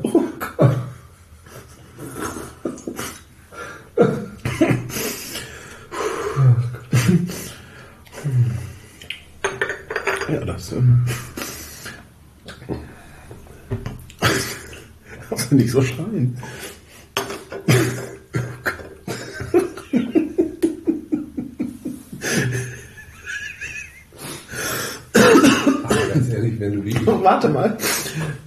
Oh 0.02 0.22
Gott. 0.56 0.76
Ja, 10.28 10.44
das. 10.44 10.72
Ähm, 10.72 11.04
also 15.30 15.54
nicht 15.54 15.63
so 15.74 15.82
schreien. 15.82 16.36
Aber 25.12 26.06
ganz 26.12 26.28
ehrlich, 26.30 26.60
wenn 26.60 26.72
du 26.74 26.80
die, 26.80 26.94
Oh, 27.06 27.18
warte 27.22 27.48
mal. 27.48 27.76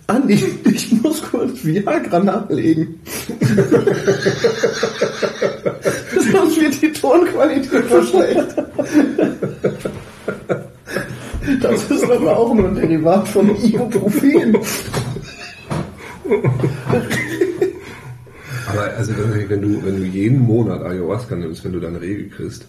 Andi, 0.07 0.41
ich 0.63 0.91
muss 1.01 1.21
kurz 1.21 1.65
Viagra 1.65 2.19
nachlegen. 2.19 2.99
Sonst 6.31 6.61
wird 6.61 6.81
die 6.81 6.91
Tonqualität 6.93 7.83
verschlechtert. 7.85 8.69
Das 11.61 11.91
ist 11.91 12.03
aber 12.03 12.37
auch 12.37 12.53
nur 12.53 12.69
ein 12.69 12.75
Derivat 12.75 13.27
von 13.27 13.49
Ibuprofen. 13.63 14.57
aber 18.67 18.83
also 18.97 19.13
wenn, 19.17 19.49
wenn 19.49 19.61
du, 19.61 19.85
wenn 19.85 19.97
du 19.97 20.03
jeden 20.03 20.37
Monat 20.47 20.81
Ayahuasca 20.81 21.36
nimmst, 21.36 21.63
wenn 21.63 21.73
du 21.73 21.79
deine 21.79 22.01
Regel 22.01 22.29
kriegst, 22.29 22.65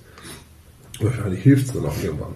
wahrscheinlich 1.00 1.42
hilft 1.42 1.68
es 1.68 1.72
dann 1.72 1.86
auch 1.86 2.02
irgendwann. 2.02 2.34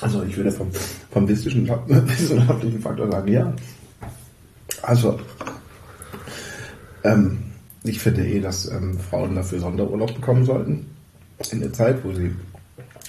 Also 0.00 0.22
ich 0.22 0.36
würde 0.36 0.52
vom, 0.52 0.68
vom 1.10 1.28
wissenschaft- 1.28 1.82
wissenschaftlichen 1.88 2.80
Faktor 2.80 3.10
sagen, 3.10 3.32
ja. 3.32 3.52
Also 4.82 5.18
ähm, 7.04 7.38
ich 7.82 7.98
finde 8.00 8.26
eh, 8.26 8.40
dass 8.40 8.70
ähm, 8.70 8.98
Frauen 8.98 9.34
dafür 9.34 9.60
Sonderurlaub 9.60 10.14
bekommen 10.14 10.44
sollten. 10.44 10.86
In 11.50 11.60
der 11.60 11.72
Zeit, 11.72 12.04
wo 12.04 12.12
sie 12.12 12.34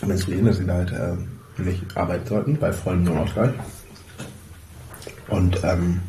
menstruieren, 0.06 0.46
dass 0.46 0.58
sie 0.58 0.66
da 0.66 0.76
halt 0.76 0.94
ähm, 0.94 1.28
nicht 1.66 1.84
arbeiten 1.96 2.28
sollten, 2.28 2.58
bei 2.58 2.72
vollem 2.72 3.06
Lohnausgleich. 3.06 3.52
Und 5.30 5.60
ähm, 5.64 6.00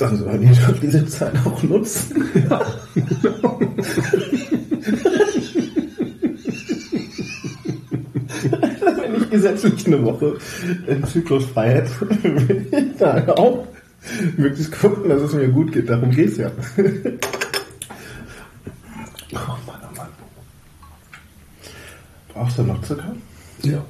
dann 0.00 0.16
sollen 0.16 0.40
die 0.40 0.48
doch 0.48 0.78
diese 0.80 1.06
Zeit 1.06 1.34
auch 1.44 1.62
nutzen. 1.62 2.24
Wenn 8.96 9.14
ich 9.14 9.30
gesetzlich 9.30 9.86
eine 9.86 10.02
Woche 10.04 10.38
in 10.86 11.04
Zyklusfreiheit 11.06 11.88
will 12.22 12.66
ich 12.70 12.96
da 12.98 13.28
auch 13.28 13.66
möglichst 14.36 14.72
gucken, 14.80 15.10
dass 15.10 15.22
es 15.22 15.34
mir 15.34 15.48
gut 15.48 15.72
geht. 15.72 15.88
Darum 15.88 16.10
geht's 16.10 16.38
ja. 16.38 16.50
Oh 19.32 19.56
Mann, 19.66 19.80
oh 19.82 19.96
Mann. 19.96 20.08
Brauchst 22.32 22.58
du 22.58 22.62
noch 22.62 22.82
Zucker? 22.82 23.14
Ja. 23.62 23.84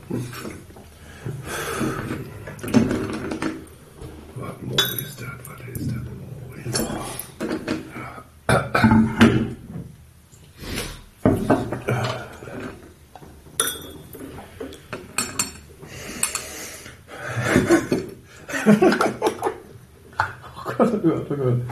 Himmel. 21.41 21.63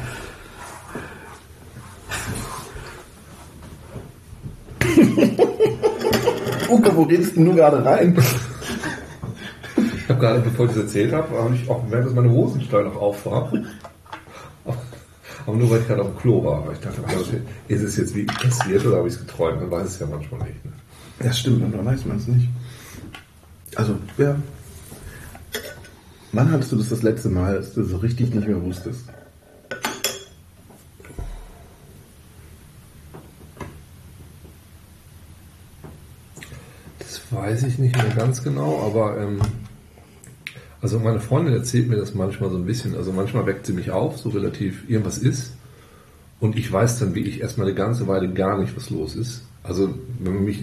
Uke, 6.69 6.97
wo 6.97 7.03
redest 7.03 7.37
denn 7.37 7.45
nur 7.45 7.55
gerade 7.55 7.85
rein? 7.85 8.17
Ich 9.77 10.09
habe 10.09 10.21
gerade, 10.21 10.41
bevor 10.41 10.67
ich 10.67 10.73
das 10.73 10.83
erzählt 10.85 11.13
habe, 11.13 11.43
habe 11.43 11.55
ich 11.55 11.69
auch 11.69 11.85
gemerkt, 11.85 12.07
dass 12.07 12.15
meine 12.15 12.31
Hosenstall 12.31 12.85
noch 12.85 12.97
auf 12.97 13.27
war. 13.27 13.53
Aber 15.47 15.57
nur 15.57 15.71
weil 15.71 15.81
ich 15.81 15.87
gerade 15.87 16.03
auf 16.03 16.09
dem 16.09 16.19
Klo 16.19 16.45
war. 16.45 16.67
Weil 16.67 16.75
ich 16.75 16.81
dachte, 16.81 17.03
ist 17.69 17.83
es 17.83 17.97
jetzt 17.97 18.15
wie 18.15 18.25
passiert 18.25 18.85
oder 18.87 18.99
habe 18.99 19.09
ich 19.09 19.15
es 19.15 19.21
geträumt? 19.21 19.61
Man 19.61 19.71
weiß 19.71 19.89
es 19.89 19.99
ja 19.99 20.07
manchmal 20.07 20.41
nicht. 20.49 20.65
Ne? 20.65 20.73
Ja, 21.25 21.33
stimmt, 21.33 21.63
und 21.63 21.75
dann 21.75 21.85
weiß 21.85 22.05
man 22.05 22.19
es 22.19 22.27
nicht. 22.27 22.49
Also, 23.75 23.97
ja. 24.19 24.37
Wann 26.33 26.53
hattest 26.53 26.73
du 26.73 26.77
das 26.77 26.91
das 26.91 27.03
letzte 27.03 27.31
Mal, 27.31 27.57
dass 27.57 27.73
du 27.73 27.83
so 27.85 27.97
richtig 27.97 28.35
nicht 28.35 28.47
mehr 28.47 28.63
wusstest? 28.63 29.09
Weiß 37.31 37.65
ich 37.65 37.79
nicht 37.79 37.97
mehr 37.97 38.15
ganz 38.15 38.43
genau, 38.43 38.83
aber 38.85 39.19
ähm, 39.19 39.41
also 40.81 40.99
meine 40.99 41.21
Freundin 41.21 41.55
erzählt 41.55 41.89
mir 41.89 41.97
das 41.97 42.15
manchmal 42.15 42.51
so 42.51 42.57
ein 42.57 42.65
bisschen. 42.65 42.95
Also 42.95 43.13
manchmal 43.13 43.47
weckt 43.47 43.67
sie 43.67 43.73
mich 43.73 43.91
auf, 43.91 44.19
so 44.19 44.29
relativ 44.29 44.89
irgendwas 44.89 45.19
ist. 45.19 45.55
Und 46.41 46.57
ich 46.57 46.71
weiß 46.71 47.01
dann 47.01 47.15
wirklich 47.15 47.41
erstmal 47.41 47.67
eine 47.67 47.75
ganze 47.75 48.07
Weile 48.07 48.33
gar 48.33 48.59
nicht, 48.59 48.77
was 48.77 48.91
los 48.91 49.17
ist. 49.17 49.43
Also 49.65 49.93
wenn 50.21 50.35
man 50.35 50.45
mich, 50.45 50.61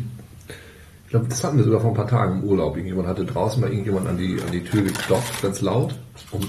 ich 1.03 1.09
glaube, 1.09 1.27
das 1.27 1.43
hatten 1.43 1.57
wir 1.57 1.65
sogar 1.65 1.81
vor 1.81 1.91
ein 1.91 1.97
paar 1.97 2.07
Tagen 2.07 2.39
im 2.39 2.43
Urlaub. 2.45 2.77
Irgendjemand 2.77 3.09
hatte 3.09 3.25
draußen 3.25 3.59
mal 3.59 3.69
irgendjemand 3.69 4.07
an 4.07 4.17
die, 4.17 4.39
an 4.41 4.51
die 4.53 4.63
Tür 4.63 4.83
geklopft, 4.83 5.41
ganz 5.41 5.59
laut. 5.59 5.95
Und 6.31 6.47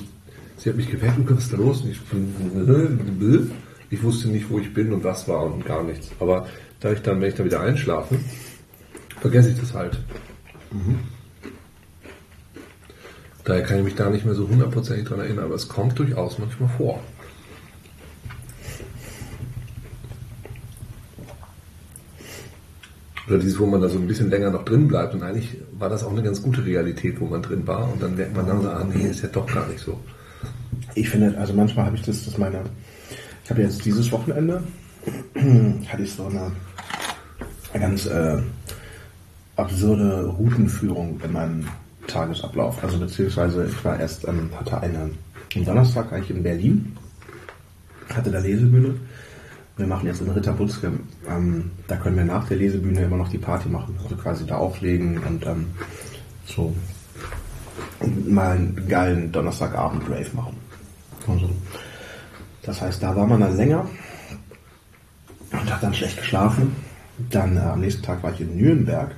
sie 0.59 0.69
hat 0.69 0.77
mich 0.77 0.89
geweckt, 0.89 1.19
was 1.29 1.45
ist 1.45 1.53
da 1.53 1.57
los? 1.57 1.83
Und 1.83 1.91
ich, 1.91 2.01
ich 3.91 4.03
wusste 4.03 4.29
nicht, 4.29 4.49
wo 4.49 4.61
ich 4.61 4.73
bin 4.73 4.93
und 4.93 5.03
was 5.03 5.27
war 5.27 5.45
und 5.45 5.67
gar 5.67 5.83
nichts. 5.83 6.11
Aber 6.21 6.47
da 6.79 6.93
ich 6.93 7.03
dann, 7.03 7.21
wenn 7.21 7.29
ich 7.29 7.35
dann 7.35 7.47
wieder 7.47 7.61
einschlafe, 7.61 8.17
vergesse 9.21 9.51
ich 9.51 9.61
das 9.61 9.75
halt. 9.75 9.99
Mhm. 10.71 10.99
Daher 13.45 13.63
kann 13.63 13.79
ich 13.79 13.85
mich 13.85 13.95
da 13.95 14.11
nicht 14.11 14.25
mehr 14.25 14.35
so 14.35 14.49
hundertprozentig 14.49 15.07
dran 15.07 15.21
erinnern, 15.21 15.45
aber 15.45 15.55
es 15.55 15.69
kommt 15.69 15.99
durchaus 15.99 16.39
manchmal 16.39 16.69
vor. 16.77 17.01
Oder 23.29 23.39
dieses, 23.39 23.59
wo 23.59 23.67
man 23.67 23.81
da 23.81 23.89
so 23.89 23.99
ein 23.99 24.07
bisschen 24.07 24.31
länger 24.31 24.51
noch 24.51 24.65
drin 24.65 24.87
bleibt 24.87 25.15
und 25.15 25.23
eigentlich 25.23 25.57
war 25.79 25.89
das 25.89 26.05
auch 26.05 26.13
eine 26.13 26.23
ganz 26.23 26.43
gute 26.43 26.65
Realität, 26.65 27.21
wo 27.21 27.27
man 27.27 27.43
drin 27.43 27.67
war 27.67 27.93
und 27.93 28.01
dann 28.03 28.17
merkt 28.17 28.37
man 28.37 28.47
dann 28.47 28.63
so, 28.63 28.69
ah 28.69 28.85
nee, 28.85 29.09
ist 29.09 29.23
ja 29.23 29.29
doch 29.29 29.47
gar 29.47 29.67
nicht 29.69 29.81
so. 29.81 29.99
Ich 30.95 31.09
finde, 31.09 31.37
also 31.39 31.53
manchmal 31.53 31.87
habe 31.87 31.97
ich 31.97 32.03
das, 32.03 32.25
dass 32.25 32.39
meine, 32.39 32.63
ich 33.45 33.51
habe 33.51 33.63
jetzt 33.63 33.85
dieses 33.85 34.11
Wochenende, 34.13 34.63
hatte 35.89 36.03
ich 36.03 36.13
so 36.13 36.27
eine, 36.27 36.53
eine 37.73 37.83
ganz 37.83 38.07
äh, 38.07 38.39
absurde 39.57 40.27
Routenführung 40.27 41.21
in 41.25 41.33
meinem 41.33 41.69
Tagesablauf. 42.07 42.83
Also 42.83 42.99
beziehungsweise 42.99 43.67
ich 43.67 43.85
war 43.85 43.99
erst, 43.99 44.27
ähm, 44.29 44.51
hatte 44.59 44.81
eine, 44.81 45.11
am 45.55 45.65
Donnerstag 45.65 46.13
eigentlich 46.13 46.31
in 46.31 46.43
Berlin, 46.43 46.97
hatte 48.15 48.31
da 48.31 48.39
Lesebühne. 48.39 48.95
Wir 49.77 49.87
machen 49.87 50.07
jetzt 50.07 50.23
in 50.23 50.31
Ritterbutzke, 50.31 50.93
ähm, 51.29 51.71
da 51.87 51.97
können 51.97 52.17
wir 52.17 52.25
nach 52.25 52.49
der 52.49 52.57
Lesebühne 52.57 53.03
immer 53.03 53.17
noch 53.17 53.29
die 53.29 53.39
Party 53.39 53.69
machen. 53.69 53.95
Also 54.03 54.17
quasi 54.17 54.47
da 54.47 54.57
auflegen 54.57 55.19
und 55.19 55.45
ähm, 55.47 55.67
so 56.47 56.75
mal 58.27 58.57
einen 58.57 58.89
geilen 58.89 59.33
Donnerstagabend-Rave 59.33 60.31
machen. 60.35 60.57
Also, 61.27 61.51
das 62.63 62.81
heißt, 62.81 63.03
da 63.03 63.15
war 63.15 63.27
man 63.27 63.41
dann 63.41 63.57
länger 63.57 63.87
und 65.53 65.73
hat 65.73 65.83
dann 65.83 65.95
schlecht 65.95 66.19
geschlafen. 66.19 66.75
Dann 67.31 67.57
äh, 67.57 67.61
am 67.61 67.81
nächsten 67.81 68.03
Tag 68.03 68.23
war 68.23 68.33
ich 68.33 68.41
in 68.41 68.57
Nürnberg. 68.57 69.15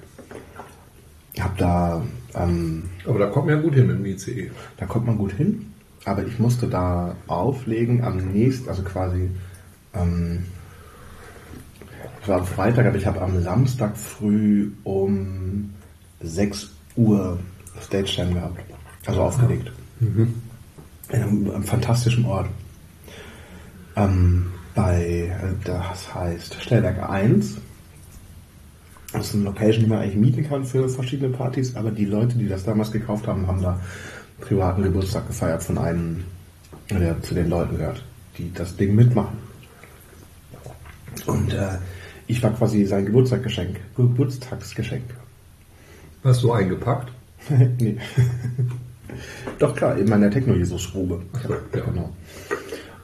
Hab 1.40 1.56
da 1.56 2.02
ähm, 2.34 2.84
aber 3.06 3.18
da 3.18 3.26
kommt 3.26 3.46
man 3.46 3.56
ja 3.56 3.62
gut 3.62 3.74
hin 3.74 3.86
mit 3.86 3.98
dem 3.98 4.06
ICE. 4.06 4.50
Da 4.76 4.86
kommt 4.86 5.06
man 5.06 5.18
gut 5.18 5.32
hin, 5.32 5.72
aber 6.04 6.24
ich 6.24 6.38
musste 6.38 6.66
da 6.68 7.16
auflegen 7.26 8.04
am 8.04 8.18
nächsten, 8.32 8.68
also 8.68 8.82
quasi, 8.82 9.30
ähm, 9.94 10.44
es 12.22 12.28
war 12.28 12.38
am 12.40 12.46
Freitag, 12.46 12.86
aber 12.86 12.96
ich 12.96 13.06
habe 13.06 13.20
am 13.20 13.42
Samstag 13.42 13.96
früh 13.96 14.70
um 14.84 15.72
6 16.20 16.70
Uhr 16.96 17.38
Stage 17.80 18.12
Time 18.16 18.34
gehabt. 18.34 18.60
Also 19.06 19.22
aufgelegt. 19.22 19.72
Mhm. 20.00 20.34
In 21.08 21.22
einem, 21.22 21.50
einem, 21.50 21.64
fantastischen 21.64 22.26
Ort. 22.26 22.48
Ähm, 23.96 24.46
bei, 24.74 25.34
das 25.64 26.14
heißt 26.14 26.60
Stellwerke 26.60 27.08
1 27.08 27.56
das 29.12 29.28
ist 29.28 29.34
eine 29.34 29.44
Location, 29.44 29.84
die 29.84 29.90
man 29.90 30.00
eigentlich 30.00 30.16
mieten 30.16 30.48
kann 30.48 30.64
für 30.64 30.88
verschiedene 30.88 31.30
Partys, 31.30 31.76
aber 31.76 31.90
die 31.90 32.04
Leute, 32.04 32.36
die 32.36 32.48
das 32.48 32.64
damals 32.64 32.92
gekauft 32.92 33.26
haben, 33.26 33.46
haben 33.46 33.62
da 33.62 33.80
privaten 34.40 34.82
Geburtstag 34.82 35.26
gefeiert 35.26 35.62
von 35.62 35.78
einem, 35.78 36.24
der 36.90 37.20
zu 37.22 37.34
den 37.34 37.48
Leuten 37.48 37.76
gehört, 37.76 38.04
die 38.36 38.52
das 38.52 38.76
Ding 38.76 38.94
mitmachen. 38.94 39.38
Und 41.26 41.52
äh, 41.52 41.78
ich 42.26 42.42
war 42.42 42.52
quasi 42.54 42.84
sein 42.84 43.06
Geburtstagsgeschenk, 43.06 43.80
Geburtstagsgeschenk. 43.96 45.04
Hast 46.22 46.42
du 46.42 46.52
eingepackt? 46.52 47.10
nee. 47.80 47.96
Doch 49.58 49.74
klar, 49.74 49.96
in 49.96 50.08
meiner 50.08 50.30
Techno-Jesus-Grube. 50.30 51.22
Ja. 51.48 51.80
Genau. 51.84 52.10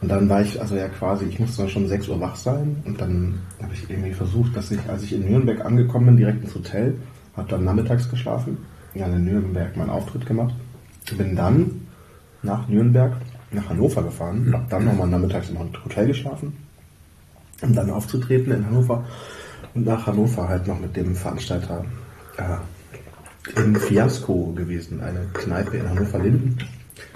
Und 0.05 0.11
dann 0.11 0.29
war 0.29 0.43
ich, 0.43 0.61
also 0.61 0.77
ja 0.77 0.87
quasi, 0.88 1.25
ich 1.25 1.40
musste 1.40 1.62
dann 1.62 1.71
schon 1.71 1.88
6 1.88 2.11
Uhr 2.11 2.21
wach 2.21 2.37
sein. 2.37 2.77
Und 2.85 3.01
dann 3.01 3.38
habe 3.62 3.73
ich 3.73 3.88
irgendwie 3.88 4.12
versucht, 4.12 4.55
dass 4.55 4.71
ich, 4.71 4.79
als 4.87 5.03
ich 5.03 5.14
in 5.14 5.25
Nürnberg 5.25 5.64
angekommen 5.64 6.05
bin, 6.05 6.17
direkt 6.19 6.45
ins 6.45 6.55
Hotel, 6.55 6.99
habe 7.35 7.49
dann 7.49 7.64
nachmittags 7.64 8.11
geschlafen, 8.11 8.59
dann 8.95 9.14
in 9.14 9.25
Nürnberg 9.25 9.75
meinen 9.79 9.88
Auftritt 9.88 10.27
gemacht, 10.27 10.55
bin 11.17 11.35
dann 11.35 11.87
nach 12.43 12.69
Nürnberg 12.69 13.14
nach 13.51 13.71
Hannover 13.71 14.03
gefahren, 14.03 14.53
habe 14.53 14.67
dann 14.69 14.85
nochmal 14.85 15.09
nachmittags 15.09 15.49
im 15.49 15.59
Hotel 15.59 16.09
geschlafen, 16.09 16.55
um 17.62 17.73
dann 17.73 17.88
aufzutreten 17.88 18.53
in 18.53 18.67
Hannover. 18.67 19.07
Und 19.73 19.87
nach 19.87 20.07
Hannover 20.07 20.47
halt 20.47 20.67
noch 20.67 20.81
mit 20.81 20.95
dem 20.95 21.17
Veranstalter 21.17 21.83
äh, 22.37 23.59
im 23.59 23.75
Fiasco 23.75 24.53
gewesen, 24.53 25.01
eine 25.01 25.29
Kneipe 25.33 25.79
in 25.79 25.88
Hannover-Linden. 25.88 26.59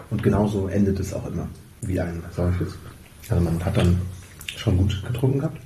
Und 0.08 0.22
genauso 0.22 0.68
endet 0.68 0.98
es 1.00 1.12
auch 1.12 1.26
immer 1.30 1.48
wie 1.82 2.00
ein 2.00 2.22
solches. 2.34 2.74
Also 3.28 3.42
man 3.42 3.62
hat 3.64 3.76
dann 3.76 4.00
schon 4.56 4.76
gut 4.76 5.02
getrunken 5.06 5.40
gehabt 5.40 5.60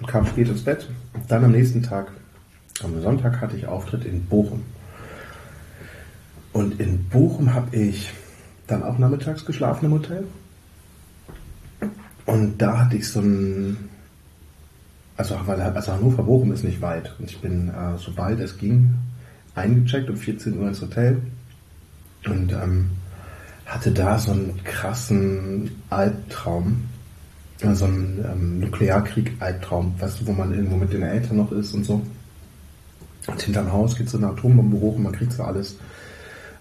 und 0.00 0.06
kam 0.06 0.26
spät 0.26 0.48
ins 0.48 0.62
Bett. 0.62 0.88
Dann 1.28 1.44
am 1.44 1.52
nächsten 1.52 1.82
Tag, 1.82 2.12
am 2.82 3.00
Sonntag, 3.02 3.40
hatte 3.40 3.56
ich 3.56 3.66
Auftritt 3.66 4.04
in 4.04 4.24
Bochum. 4.26 4.62
Und 6.52 6.80
in 6.80 7.08
Bochum 7.08 7.54
habe 7.54 7.74
ich 7.74 8.10
dann 8.66 8.82
auch 8.82 8.98
nachmittags 8.98 9.44
geschlafen 9.44 9.86
im 9.86 9.92
Hotel. 9.92 10.24
Und 12.26 12.58
da 12.58 12.78
hatte 12.78 12.96
ich 12.96 13.08
so 13.08 13.20
ein, 13.20 13.88
also, 15.16 15.38
weil, 15.46 15.60
also 15.60 15.92
Hannover 15.92 16.22
Bochum 16.22 16.52
ist 16.52 16.64
nicht 16.64 16.80
weit. 16.80 17.14
Und 17.18 17.30
ich 17.30 17.40
bin, 17.40 17.68
äh, 17.68 17.98
sobald 17.98 18.38
es 18.40 18.58
ging, 18.58 18.94
eingecheckt 19.54 20.08
um 20.08 20.16
14 20.16 20.58
Uhr 20.58 20.68
ins 20.68 20.80
Hotel. 20.80 21.22
Und 22.26 22.52
ähm, 22.52 22.90
hatte 23.66 23.90
da 23.90 24.18
so 24.18 24.32
einen 24.32 24.60
krassen 24.64 25.70
Albtraum, 25.90 26.84
so 27.74 27.84
einen 27.84 28.24
ähm, 28.24 28.60
Nuklearkrieg-Albtraum, 28.60 29.94
weißt 29.98 30.20
du, 30.20 30.26
wo 30.26 30.32
man 30.32 30.52
irgendwo 30.52 30.76
mit 30.76 30.92
den 30.92 31.02
Eltern 31.02 31.36
noch 31.36 31.52
ist 31.52 31.72
und 31.74 31.84
so. 31.84 32.02
Und 33.26 33.40
hinterm 33.40 33.72
Haus 33.72 33.96
geht 33.96 34.10
so 34.10 34.18
eine 34.18 34.28
Atombombe 34.28 34.80
hoch 34.80 34.96
und 34.96 35.04
man 35.04 35.12
kriegt 35.12 35.32
so 35.32 35.44
alles, 35.44 35.76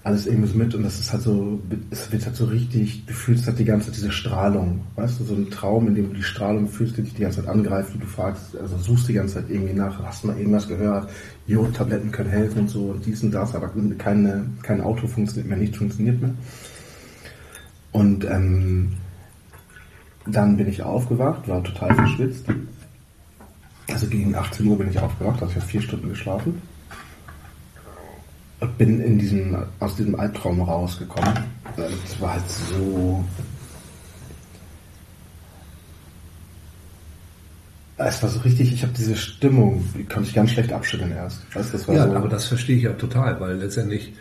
alles 0.04 0.26
irgendwie 0.26 0.58
mit 0.58 0.74
und 0.76 0.84
das 0.84 1.00
ist 1.00 1.12
halt 1.12 1.24
so, 1.24 1.60
es 1.90 2.12
wird 2.12 2.26
halt 2.26 2.36
so 2.36 2.46
richtig, 2.46 3.06
du 3.06 3.14
fühlst 3.14 3.48
halt 3.48 3.58
die 3.60 3.66
ganze 3.66 3.88
Zeit 3.88 3.98
diese 3.98 4.12
Strahlung, 4.12 4.82
weißt 4.96 5.20
du, 5.20 5.24
so 5.24 5.34
ein 5.34 5.50
Traum, 5.50 5.88
in 5.88 5.96
dem 5.96 6.10
du 6.10 6.16
die 6.16 6.24
Strahlung 6.24 6.68
fühlst, 6.68 6.98
die 6.98 7.04
dich 7.04 7.14
die 7.16 7.22
ganze 7.22 7.42
Zeit 7.42 7.50
angreift 7.50 7.94
und 7.94 8.04
du 8.04 8.08
fragst, 8.08 8.56
also 8.60 8.78
suchst 8.78 9.08
die 9.08 9.14
ganze 9.14 9.36
Zeit 9.36 9.46
irgendwie 9.50 9.74
nach, 9.74 10.04
hast 10.04 10.24
mal 10.24 10.38
irgendwas 10.38 10.68
gehört, 10.68 11.10
Jodtabletten 11.48 12.12
können 12.12 12.30
helfen 12.30 12.62
und 12.62 12.70
so 12.70 12.86
und 12.86 13.06
dies 13.06 13.24
und 13.24 13.32
das, 13.32 13.56
aber 13.56 13.72
keine, 13.98 14.46
kein 14.62 14.82
Auto 14.82 15.08
funktioniert 15.08 15.50
mehr, 15.50 15.58
nichts 15.58 15.78
funktioniert 15.78 16.22
mehr. 16.22 16.34
Und 17.92 18.24
ähm, 18.26 18.94
dann 20.26 20.58
bin 20.58 20.68
ich 20.68 20.84
aufgewacht, 20.84 21.48
war 21.48 21.64
total 21.64 21.94
verschwitzt. 21.96 22.46
Also 23.90 24.08
gegen 24.08 24.36
18 24.36 24.66
Uhr 24.68 24.78
bin 24.78 24.90
ich 24.90 25.00
aufgewacht, 25.00 25.42
also 25.42 25.52
ich 25.52 25.58
habe 25.58 25.68
vier 25.68 25.82
Stunden 25.82 26.10
geschlafen. 26.10 26.62
Und 28.60 28.78
bin 28.78 29.02
in 29.02 29.18
diesem, 29.18 29.58
aus 29.80 29.96
diesem 29.96 30.20
Albtraum 30.20 30.62
rausgekommen. 30.62 31.34
Es 32.06 32.22
war 32.22 32.34
halt 32.34 32.50
so. 32.50 33.26
Es 37.98 38.22
war 38.24 38.30
so 38.30 38.40
richtig, 38.40 38.74
ich 38.74 38.82
habe 38.84 38.94
diese 38.94 39.16
Stimmung, 39.16 39.84
die 39.96 40.04
konnte 40.06 40.30
ich 40.30 40.36
ganz 40.36 40.52
schlecht 40.52 40.72
abschütteln 40.74 41.12
erst. 41.12 41.44
Weißt, 41.56 41.74
das 41.74 41.88
war 41.88 41.96
ja, 41.96 42.08
so, 42.08 42.16
aber 42.16 42.30
das 42.30 42.48
verstehe 42.48 42.78
ich 42.78 42.84
ja 42.84 42.94
total, 42.94 43.40
weil 43.40 43.58
letztendlich 43.58 44.14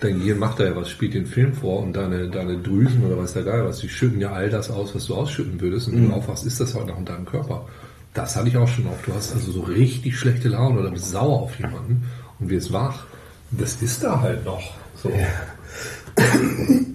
dein 0.00 0.18
Gehirn 0.18 0.38
macht 0.38 0.60
da 0.60 0.64
ja 0.64 0.76
was, 0.76 0.88
spielt 0.90 1.14
den 1.14 1.26
Film 1.26 1.52
vor 1.54 1.82
und 1.82 1.94
deine, 1.94 2.28
deine 2.28 2.58
Drüsen 2.58 3.04
oder 3.04 3.18
was 3.18 3.34
da 3.34 3.42
geil 3.42 3.64
was, 3.64 3.78
die 3.78 3.88
schütten 3.88 4.20
ja 4.20 4.32
all 4.32 4.48
das 4.50 4.70
aus, 4.70 4.94
was 4.94 5.06
du 5.06 5.14
ausschütten 5.14 5.60
würdest 5.60 5.88
und 5.88 5.94
wenn 5.94 6.04
mhm. 6.04 6.10
du 6.10 6.14
aufwachst, 6.14 6.46
ist 6.46 6.60
das 6.60 6.74
halt 6.74 6.86
noch 6.86 6.98
in 6.98 7.04
deinem 7.04 7.26
Körper. 7.26 7.66
Das 8.14 8.36
hatte 8.36 8.48
ich 8.48 8.56
auch 8.56 8.68
schon 8.68 8.86
oft. 8.86 9.06
Du 9.06 9.14
hast 9.14 9.34
also 9.34 9.52
so 9.52 9.60
richtig 9.60 10.18
schlechte 10.18 10.48
Laune 10.48 10.80
oder 10.80 10.90
bist 10.90 11.10
sauer 11.10 11.42
auf 11.42 11.58
jemanden 11.58 12.04
und 12.40 12.48
wirst 12.48 12.72
wach. 12.72 13.04
Das 13.50 13.80
ist 13.82 14.02
da 14.02 14.20
halt 14.20 14.44
noch. 14.44 14.62
So. 14.96 15.10
Ja. 15.10 15.26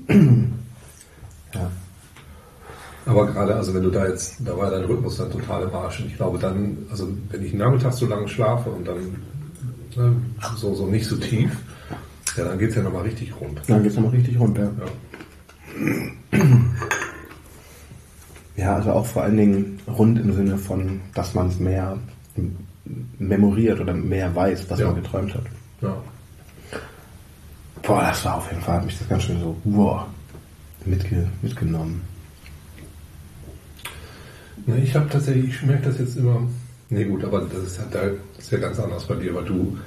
Aber 3.06 3.28
gerade, 3.28 3.56
also 3.56 3.74
wenn 3.74 3.84
du 3.84 3.89
da 3.89 4.08
jetzt, 4.08 4.38
da 4.39 4.58
war 4.58 4.72
dein 4.72 4.86
Rhythmus 4.86 5.18
dann 5.18 5.30
total 5.32 5.63
im 5.63 5.76
Arsch. 5.76 6.00
Und 6.00 6.08
ich 6.08 6.16
glaube 6.16 6.39
dann, 6.39 6.78
also 6.89 7.08
wenn 7.30 7.44
ich 7.44 7.54
nachmittags 7.54 7.98
so 7.98 8.06
lange 8.06 8.28
schlafe 8.28 8.70
und 8.70 8.88
dann 8.88 9.16
ne, 9.96 10.16
so, 10.56 10.74
so 10.74 10.88
nicht 10.88 11.06
so 11.06 11.18
tief, 11.18 11.52
ja, 12.38 12.43
dann 12.46 12.58
geht's 12.60 12.76
ja 12.76 12.84
nochmal 12.84 13.04
richtig 13.04 13.34
rund. 13.39 13.60
Dann 13.67 13.84
geht's 13.84 13.96
nochmal 13.96 14.12
richtig 14.12 14.39
runter. 14.39 14.72
Ja. 16.32 16.39
Ja, 18.56 18.76
also 18.76 18.91
auch 18.91 19.06
vor 19.08 19.24
allen 19.24 19.36
Dingen 19.38 19.80
rund 19.88 20.19
im 20.19 20.32
Sinne 20.34 20.58
von, 20.60 21.02
dass 21.15 21.34
man 21.34 21.48
es 21.48 21.58
mehr 21.60 21.98
memoriert 23.17 23.80
oder 23.80 23.93
mehr 23.96 24.34
weiß, 24.36 24.69
was 24.69 24.80
Ja. 24.80 24.86
man 24.88 24.96
geträumt 24.96 25.34
hat. 25.34 25.43
ja. 25.82 25.98
Boah, 27.82 28.02
das 28.02 28.24
war 28.24 28.36
auf 28.38 28.50
jeden 28.52 28.62
Fall, 28.62 28.76
hat 28.78 28.86
mich 28.86 28.98
das 28.98 29.10
ganz 29.10 29.24
schön 29.24 29.39
so, 29.39 29.58
wow, 29.63 30.06
mitge 30.86 31.28
mitgenommen. 31.41 32.02
Ne, 34.67 34.78
ich 34.78 34.96
habe 34.96 35.10
tatsächlich, 35.10 35.50
ich 35.50 35.63
merke 35.63 35.88
das 35.89 35.98
jetzt 35.98 36.15
immer. 36.15 36.41
Nee, 36.89 37.06
gut, 37.06 37.24
aber 37.26 37.41
das 37.41 37.63
ist, 37.63 37.80
halt, 37.80 37.93
das 37.93 38.46
ist 38.46 38.52
ja 38.52 38.60
ganz 38.60 38.80
anders 38.80 39.04
bei 39.06 39.15
dir, 39.15 39.34
weil 39.36 39.43
du, 39.46 39.78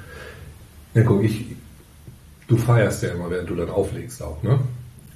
ne, 0.93 1.05
guck, 1.05 1.23
ich, 1.25 1.55
du 2.49 2.57
feierst 2.57 3.03
ja 3.03 3.11
immer, 3.11 3.31
während 3.31 3.51
du 3.51 3.55
dann 3.55 3.71
auflegst 3.71 4.23
auch, 4.23 4.43
ne? 4.43 4.59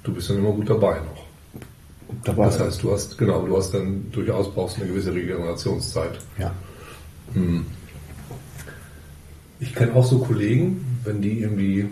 Du 0.03 0.13
bist 0.13 0.29
dann 0.29 0.37
immer 0.37 0.51
gut 0.51 0.69
dabei 0.69 0.97
noch. 0.99 1.25
Dabei, 2.23 2.45
Das 2.45 2.59
heißt, 2.59 2.83
du 2.83 2.91
hast, 2.91 3.17
genau, 3.17 3.45
du 3.45 3.55
hast 3.55 3.73
dann 3.73 4.11
durchaus 4.11 4.53
brauchst 4.53 4.77
eine 4.77 4.87
gewisse 4.87 5.13
Regenerationszeit. 5.13 6.19
ja. 6.37 6.51
Ich 9.59 9.73
kenne 9.75 9.93
auch 9.93 10.05
so 10.05 10.19
Kollegen, 10.19 10.99
wenn 11.03 11.21
die 11.21 11.39
irgendwie, 11.39 11.87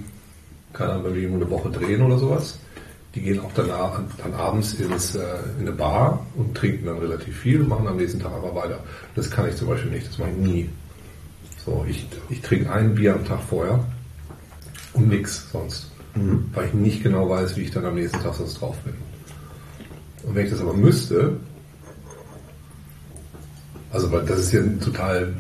keine 0.73 0.93
Ahnung, 0.93 1.05
wenn 1.05 1.15
wir 1.15 1.21
irgendwo 1.21 1.41
eine 1.45 1.51
Woche 1.51 1.69
drehen 1.69 2.01
oder 2.01 2.17
sowas, 2.17 2.59
die 3.15 3.21
gehen 3.21 3.39
auch 3.39 3.51
danach, 3.55 4.01
dann 4.17 4.33
abends 4.33 4.73
ins, 4.73 5.15
äh, 5.15 5.21
in 5.59 5.67
eine 5.67 5.71
Bar 5.71 6.25
und 6.35 6.55
trinken 6.55 6.85
dann 6.87 6.97
relativ 6.97 7.37
viel 7.37 7.61
und 7.61 7.69
machen 7.69 7.87
am 7.87 7.97
nächsten 7.97 8.19
Tag 8.19 8.33
aber 8.33 8.53
weiter. 8.55 8.79
Das 9.15 9.29
kann 9.31 9.47
ich 9.47 9.55
zum 9.55 9.67
Beispiel 9.69 9.91
nicht, 9.91 10.07
das 10.07 10.17
mache 10.17 10.31
ich 10.31 10.37
nie. 10.37 10.69
So, 11.63 11.85
ich, 11.87 12.07
ich 12.29 12.41
trinke 12.41 12.71
ein 12.71 12.95
Bier 12.95 13.13
am 13.15 13.25
Tag 13.25 13.39
vorher 13.41 13.83
und 14.93 15.09
nix 15.09 15.49
sonst. 15.51 15.91
Weil 16.53 16.67
ich 16.67 16.73
nicht 16.73 17.03
genau 17.03 17.29
weiß, 17.29 17.55
wie 17.55 17.61
ich 17.61 17.71
dann 17.71 17.85
am 17.85 17.95
nächsten 17.95 18.19
Tag 18.19 18.35
sonst 18.35 18.59
drauf 18.59 18.77
bin. 18.79 18.93
Und 20.23 20.35
wenn 20.35 20.45
ich 20.45 20.51
das 20.51 20.59
aber 20.59 20.73
müsste, 20.73 21.37
also 23.91 24.11
weil 24.11 24.25
das 24.25 24.39
ist 24.39 24.51
ja 24.51 24.61
ein 24.61 24.79
total 24.79 25.33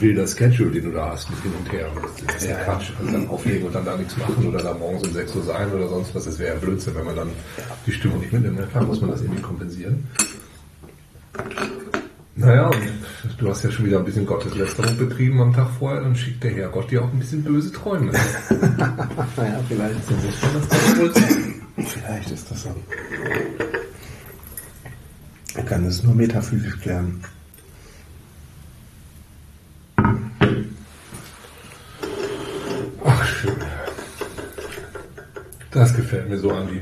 wilder 0.00 0.26
Schedule, 0.26 0.70
den 0.70 0.84
du 0.84 0.90
da 0.90 1.10
hast 1.10 1.30
mit 1.30 1.40
hin 1.42 1.52
und 1.58 1.72
her. 1.72 1.86
Das 2.26 2.36
ist 2.36 2.48
ja 2.48 2.56
Quatsch. 2.56 2.90
Also 2.98 3.12
dann 3.12 3.28
auflegen 3.28 3.66
und 3.66 3.74
dann 3.74 3.84
da 3.84 3.96
nichts 3.96 4.16
machen 4.16 4.46
oder 4.48 4.62
da 4.62 4.74
morgens 4.74 5.06
um 5.06 5.12
6 5.12 5.36
Uhr 5.36 5.42
sein 5.44 5.72
oder 5.72 5.88
sonst 5.88 6.14
was. 6.14 6.24
Das 6.24 6.38
wäre 6.38 6.54
ja 6.54 6.60
Blödsinn, 6.60 6.94
wenn 6.96 7.04
man 7.04 7.16
dann 7.16 7.30
die 7.86 7.92
Stimmung 7.92 8.20
nicht 8.20 8.32
mitnimmt. 8.32 8.58
Na 8.58 8.66
klar 8.66 8.84
muss 8.84 9.00
man 9.00 9.10
das 9.10 9.20
irgendwie 9.20 9.42
kompensieren. 9.42 10.08
Naja, 12.40 12.68
und 12.68 12.74
du 13.36 13.50
hast 13.50 13.62
ja 13.64 13.70
schon 13.70 13.84
wieder 13.84 13.98
ein 13.98 14.04
bisschen 14.06 14.24
Gotteslästerung 14.24 14.96
betrieben 14.96 15.42
am 15.42 15.52
Tag 15.52 15.68
vorher, 15.78 16.00
dann 16.00 16.16
schickt 16.16 16.42
der 16.42 16.50
Herrgott 16.52 16.90
dir 16.90 17.04
auch 17.04 17.12
ein 17.12 17.18
bisschen 17.18 17.44
böse 17.44 17.70
Träume. 17.70 18.12
Naja, 19.36 19.60
vielleicht, 19.68 20.10
man 20.10 20.22
das 20.54 20.98
wohl 20.98 21.12
vielleicht 21.84 22.30
ist 22.30 22.50
das 22.50 22.62
so. 22.62 22.74
Man 25.54 25.66
kann 25.66 25.84
es 25.84 26.02
nur 26.02 26.14
metaphysisch 26.14 26.80
klären. 26.80 27.22
Ach, 33.04 33.26
schön. 33.26 33.52
Das 35.72 35.94
gefällt 35.94 36.30
mir 36.30 36.38
so, 36.38 36.52
Andi. 36.52 36.80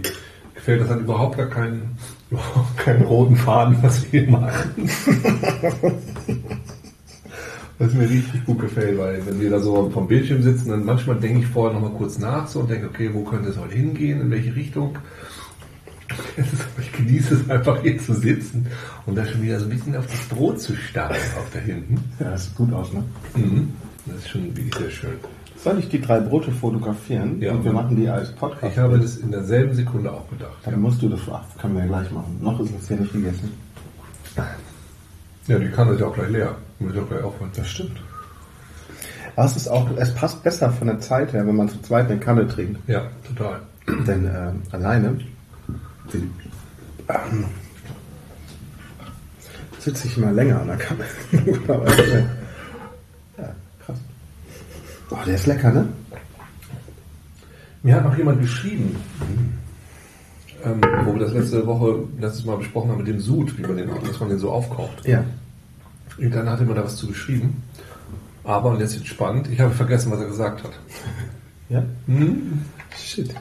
Gefällt, 0.55 0.83
das 0.83 0.89
hat 0.89 1.01
überhaupt 1.01 1.37
gar 1.37 1.49
keinen, 1.49 1.99
keinen 2.77 3.03
roten 3.03 3.37
Faden, 3.37 3.77
was 3.83 4.13
wir 4.13 4.31
machen. 4.31 4.91
Was 7.79 7.95
mir 7.95 8.11
richtig 8.11 8.45
gut 8.45 8.59
gefällt, 8.59 8.99
weil 8.99 9.25
wenn 9.25 9.41
wir 9.41 9.51
da 9.51 9.61
so 9.61 9.89
vom 9.91 10.09
Bildschirm 10.09 10.43
sitzen, 10.43 10.71
dann 10.71 10.85
manchmal 10.85 11.17
denke 11.17 11.41
ich 11.41 11.47
vorher 11.47 11.79
nochmal 11.79 11.97
kurz 11.97 12.19
nach 12.19 12.49
so 12.49 12.61
und 12.61 12.71
denke, 12.71 12.89
okay, 12.89 13.11
wo 13.13 13.23
könnte 13.23 13.51
es 13.51 13.57
heute 13.57 13.77
hingehen, 13.77 14.21
in 14.21 14.31
welche 14.31 14.55
Richtung. 14.55 14.99
Ich 16.81 16.93
genieße 16.93 17.35
es 17.35 17.51
einfach 17.51 17.83
hier 17.83 17.99
zu 17.99 18.15
sitzen 18.15 18.67
und 19.07 19.17
da 19.17 19.27
schon 19.27 19.43
wieder 19.43 19.59
so 19.59 19.67
ein 19.67 19.71
bisschen 19.71 19.97
auf 19.97 20.07
das 20.07 20.21
Brot 20.29 20.61
zu 20.61 20.75
starren, 20.75 21.17
auch 21.37 21.53
da 21.53 21.59
hinten. 21.59 22.03
Ja, 22.19 22.31
das 22.31 22.45
sieht 22.45 22.57
gut 22.57 22.73
aus, 22.73 22.93
ne? 22.93 23.05
Mhm. 23.37 23.73
Das 24.07 24.17
ist 24.19 24.31
schon 24.31 24.57
wirklich 24.57 24.75
sehr 24.75 24.91
schön. 24.91 25.19
Soll 25.63 25.79
ich 25.81 25.89
die 25.89 26.01
drei 26.01 26.21
Brote 26.21 26.53
fotografieren? 26.53 27.41
Ja. 27.41 27.53
Und 27.53 27.65
wir 27.65 27.73
machen 27.73 27.97
die 27.97 28.09
als 28.09 28.33
Podcast. 28.33 28.73
Ich 28.73 28.79
habe 28.79 28.99
das 28.99 29.17
in 29.17 29.31
derselben 29.31 29.75
Sekunde 29.75 30.13
auch 30.13 30.29
gedacht. 30.31 30.57
Dann 30.65 30.81
musst 30.81 31.03
du 31.03 31.09
das, 31.09 31.21
ach, 31.31 31.43
können 31.61 31.75
wir 31.75 31.83
ja 31.83 31.89
gleich 31.89 32.11
machen. 32.13 32.39
Noch 32.41 32.61
ist 32.61 32.71
es 32.81 32.89
ja 32.89 32.97
nicht 32.97 33.13
gegessen. 33.13 33.53
Ja, 35.49 35.59
die 35.59 35.69
Kanne 35.69 35.93
ist 35.93 36.01
ja 36.01 36.07
auch 36.07 36.15
gleich 36.15 36.31
leer. 36.31 36.55
Muss 36.79 36.95
ich 36.95 37.01
auch 37.01 37.09
gleich 37.09 37.23
aufhören. 37.23 37.51
Das 37.57 37.69
stimmt. 37.69 38.01
Aber 39.35 39.47
es 39.47 39.57
ist 39.57 39.69
auch, 39.69 39.89
es 39.97 40.15
passt 40.15 40.43
besser 40.43 40.71
von 40.71 40.89
der 40.89 41.01
Zeit 41.01 41.33
her, 41.33 41.47
wenn 41.47 41.57
man 41.57 41.69
zu 41.69 41.81
zweit 41.83 42.11
eine 42.11 42.19
Kanne 42.21 42.47
trinkt. 42.47 42.81
Ja, 42.89 43.07
total. 43.27 43.61
Denn 44.07 44.27
äh, 44.27 44.53
alleine 44.73 45.19
die, 46.13 46.29
ähm, 47.09 47.45
sitze 49.79 50.09
ich 50.09 50.17
immer 50.17 50.33
länger 50.33 50.61
an 50.61 50.67
der 50.69 50.77
Kanne. 50.77 51.05
Aber, 51.69 51.87
äh, 51.87 52.25
ja, 53.39 53.55
krass. 53.85 53.99
Oh, 55.11 55.17
der 55.27 55.35
ist 55.35 55.47
lecker, 55.47 55.73
ne? 55.73 55.89
Mir 57.83 57.97
hat 57.97 58.05
noch 58.05 58.17
jemand 58.17 58.41
geschrieben, 58.41 58.97
ähm, 60.65 60.81
wo 61.05 61.15
wir 61.15 61.21
das 61.21 61.33
letzte 61.33 61.67
Woche, 61.67 62.05
letztes 62.19 62.45
Mal 62.45 62.57
besprochen 62.57 62.91
haben 62.91 62.99
mit 62.99 63.07
dem 63.07 63.21
Sud, 63.21 63.57
wie 63.57 63.63
man 63.63 63.77
den, 63.77 63.89
dass 63.89 64.21
man 64.21 64.29
den 64.29 64.39
so 64.39 64.51
aufkocht. 64.51 65.07
Ja. 65.07 65.25
Und 66.19 66.35
dann 66.35 66.51
hat 66.51 66.61
er 66.61 66.67
mir 66.67 66.75
da 66.75 66.85
was 66.85 66.97
zu 66.97 67.07
geschrieben. 67.07 67.63
Aber, 68.45 68.71
und 68.71 68.81
jetzt 68.81 68.97
ist 68.97 69.07
spannend, 69.07 69.49
ich 69.51 69.61
habe 69.61 69.73
vergessen, 69.73 70.11
was 70.11 70.21
er 70.21 70.27
gesagt 70.27 70.65
hat. 70.65 70.73
Ja? 71.71 71.85
Hm? 72.07 72.63
Shit. 72.97 73.35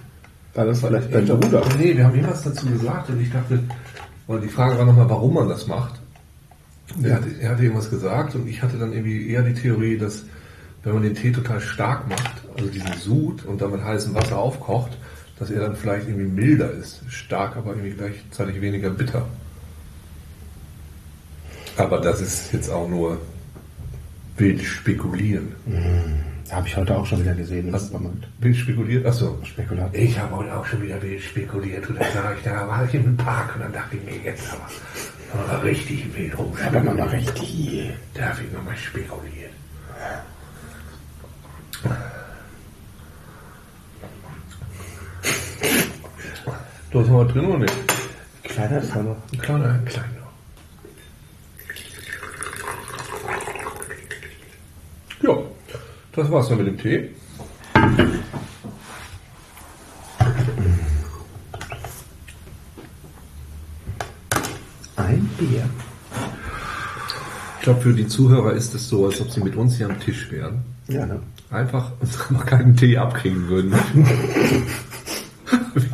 War 0.53 0.65
das 0.65 0.81
vielleicht 0.81 1.13
dein 1.13 1.25
Bruder? 1.25 1.63
Nee, 1.79 1.95
wir 1.95 2.03
haben 2.03 2.13
jemals 2.13 2.43
dazu 2.43 2.65
gesagt 2.65 3.09
und 3.09 3.21
ich 3.21 3.31
dachte, 3.31 3.57
weil 4.27 4.41
die 4.41 4.49
Frage 4.49 4.77
war 4.77 4.85
nochmal, 4.85 5.09
warum 5.09 5.35
man 5.35 5.47
das 5.47 5.65
macht. 5.65 6.01
Er 7.01 7.15
hatte, 7.15 7.29
er 7.39 7.51
hatte 7.51 7.63
irgendwas 7.63 7.89
gesagt 7.89 8.35
und 8.35 8.49
ich 8.49 8.61
hatte 8.61 8.77
dann 8.77 8.91
irgendwie 8.91 9.29
eher 9.29 9.43
die 9.43 9.53
Theorie, 9.53 9.97
dass 9.97 10.23
wenn 10.83 10.93
man 10.93 11.03
den 11.03 11.15
Tee 11.15 11.31
total 11.31 11.59
stark 11.59 12.07
macht, 12.07 12.33
also 12.55 12.69
diesen 12.69 12.93
Sud 12.93 13.45
und 13.45 13.61
dann 13.61 13.71
mit 13.71 13.83
heißem 13.83 14.13
Wasser 14.15 14.37
aufkocht, 14.37 14.97
dass 15.39 15.51
er 15.51 15.61
dann 15.61 15.75
vielleicht 15.75 16.07
irgendwie 16.07 16.27
milder 16.27 16.71
ist. 16.71 17.01
Stark, 17.09 17.57
aber 17.57 17.71
irgendwie 17.71 17.91
gleichzeitig 17.91 18.61
weniger 18.61 18.89
bitter. 18.89 19.27
Aber 21.77 21.99
das 21.99 22.21
ist 22.21 22.53
jetzt 22.53 22.69
auch 22.69 22.87
nur 22.89 23.19
wild 24.37 24.61
spekulieren. 24.63 25.49
Habe 26.49 26.67
ich 26.67 26.77
heute 26.77 26.95
auch 26.97 27.05
schon 27.05 27.19
wieder 27.21 27.35
gesehen 27.35 27.67
im 27.67 27.77
Supermarkt. 27.77 28.27
Wild 28.39 28.55
spekuliert? 28.55 29.05
Achso. 29.05 29.37
Spekulat. 29.43 29.93
Ich 29.95 30.17
habe 30.17 30.37
heute 30.37 30.55
auch 30.57 30.65
schon 30.65 30.81
wieder 30.81 31.01
wild 31.01 31.21
spekuliert. 31.21 31.87
Und 31.89 31.99
dann 31.99 32.07
sah 32.13 32.33
ich, 32.33 32.43
da 32.43 32.67
war 32.67 32.85
ich 32.85 32.93
im 32.95 33.17
Park 33.17 33.55
und 33.55 33.61
dann 33.63 33.73
dachte 33.73 33.97
ich 33.97 34.03
mir, 34.03 34.23
jetzt 34.23 34.47
aber, 34.51 35.43
aber 35.53 35.63
richtig 35.63 36.05
wild 36.15 36.33
Aber 36.33 36.43
rumspekulieren. 36.43 36.85
man 36.85 36.97
war 36.97 37.11
richtig. 37.11 37.91
Darf 38.13 38.41
ich 38.41 38.51
nochmal 38.51 38.77
spekulieren? 38.77 39.51
Du 46.91 46.99
hast 47.01 47.09
noch 47.09 47.25
was 47.25 47.33
drin 47.33 47.45
oder 47.45 47.59
nicht? 47.59 47.73
Kleiner 48.43 48.81
ist 48.81 48.95
er 48.95 49.03
noch. 49.03 49.17
Ein 49.31 49.39
kleiner, 49.39 49.69
ein 49.69 49.85
kleiner. 49.85 50.07
Ja, 55.21 55.37
das 56.13 56.31
war's 56.31 56.47
dann 56.49 56.57
mit 56.57 56.67
dem 56.67 56.77
Tee. 56.77 57.11
Ein 64.95 65.29
Bier. 65.37 65.69
Ich 67.57 67.63
glaube, 67.63 67.81
für 67.81 67.93
die 67.93 68.07
Zuhörer 68.07 68.53
ist 68.53 68.73
es 68.73 68.87
so, 68.87 69.05
als 69.05 69.19
ob 69.21 69.29
sie 69.29 69.41
mit 69.41 69.55
uns 69.55 69.75
hier 69.77 69.87
am 69.87 69.99
Tisch 69.99 70.31
wären. 70.31 70.63
Ja, 70.87 71.05
ne? 71.05 71.19
Einfach 71.49 71.91
uns 71.99 72.17
noch 72.29 72.45
keinen 72.45 72.75
Tee 72.75 72.97
abkriegen 72.97 73.47
würden. 73.47 73.73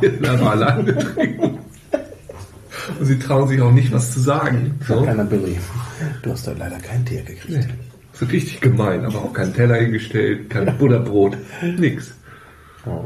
Wir 0.00 0.10
sind 0.10 0.26
aber 0.26 0.50
alleine 0.50 0.96
trinken. 0.96 1.58
Und 2.98 3.06
sie 3.06 3.18
trauen 3.18 3.48
sich 3.48 3.60
auch 3.60 3.70
nicht, 3.72 3.92
was 3.92 4.12
zu 4.12 4.20
sagen. 4.20 4.78
So. 4.86 5.02
Kleiner 5.02 5.24
Billy. 5.24 5.58
Du 6.22 6.32
hast 6.32 6.46
heute 6.46 6.58
leider 6.58 6.78
keinen 6.78 7.04
Tee 7.04 7.22
gekriegt. 7.22 7.48
Nee. 7.48 7.74
So 8.12 8.26
richtig 8.26 8.60
gemein, 8.60 9.04
aber 9.04 9.18
auch 9.18 9.32
kein 9.32 9.52
Teller 9.52 9.76
hingestellt, 9.76 10.50
kein 10.50 10.76
Butterbrot, 10.78 11.36
nix. 11.76 12.14
Oh. 12.86 13.04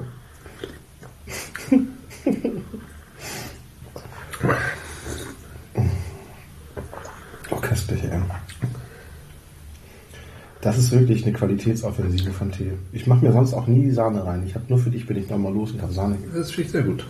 Das 10.68 10.76
ist 10.76 10.92
wirklich 10.92 11.24
eine 11.24 11.32
Qualitätsoffensive 11.32 12.30
von 12.30 12.52
Tee. 12.52 12.72
Ich 12.92 13.06
mache 13.06 13.24
mir 13.24 13.32
sonst 13.32 13.54
auch 13.54 13.66
nie 13.66 13.90
Sahne 13.90 14.22
rein. 14.26 14.42
Ich 14.46 14.54
habe 14.54 14.66
nur 14.68 14.78
für 14.78 14.90
dich 14.90 15.06
bin 15.06 15.16
ich 15.16 15.30
nochmal 15.30 15.50
los 15.50 15.72
und 15.72 15.80
habe 15.80 15.94
Sahne. 15.94 16.18
Das 16.34 16.58
ich 16.58 16.70
sehr 16.70 16.82
gut. 16.82 17.06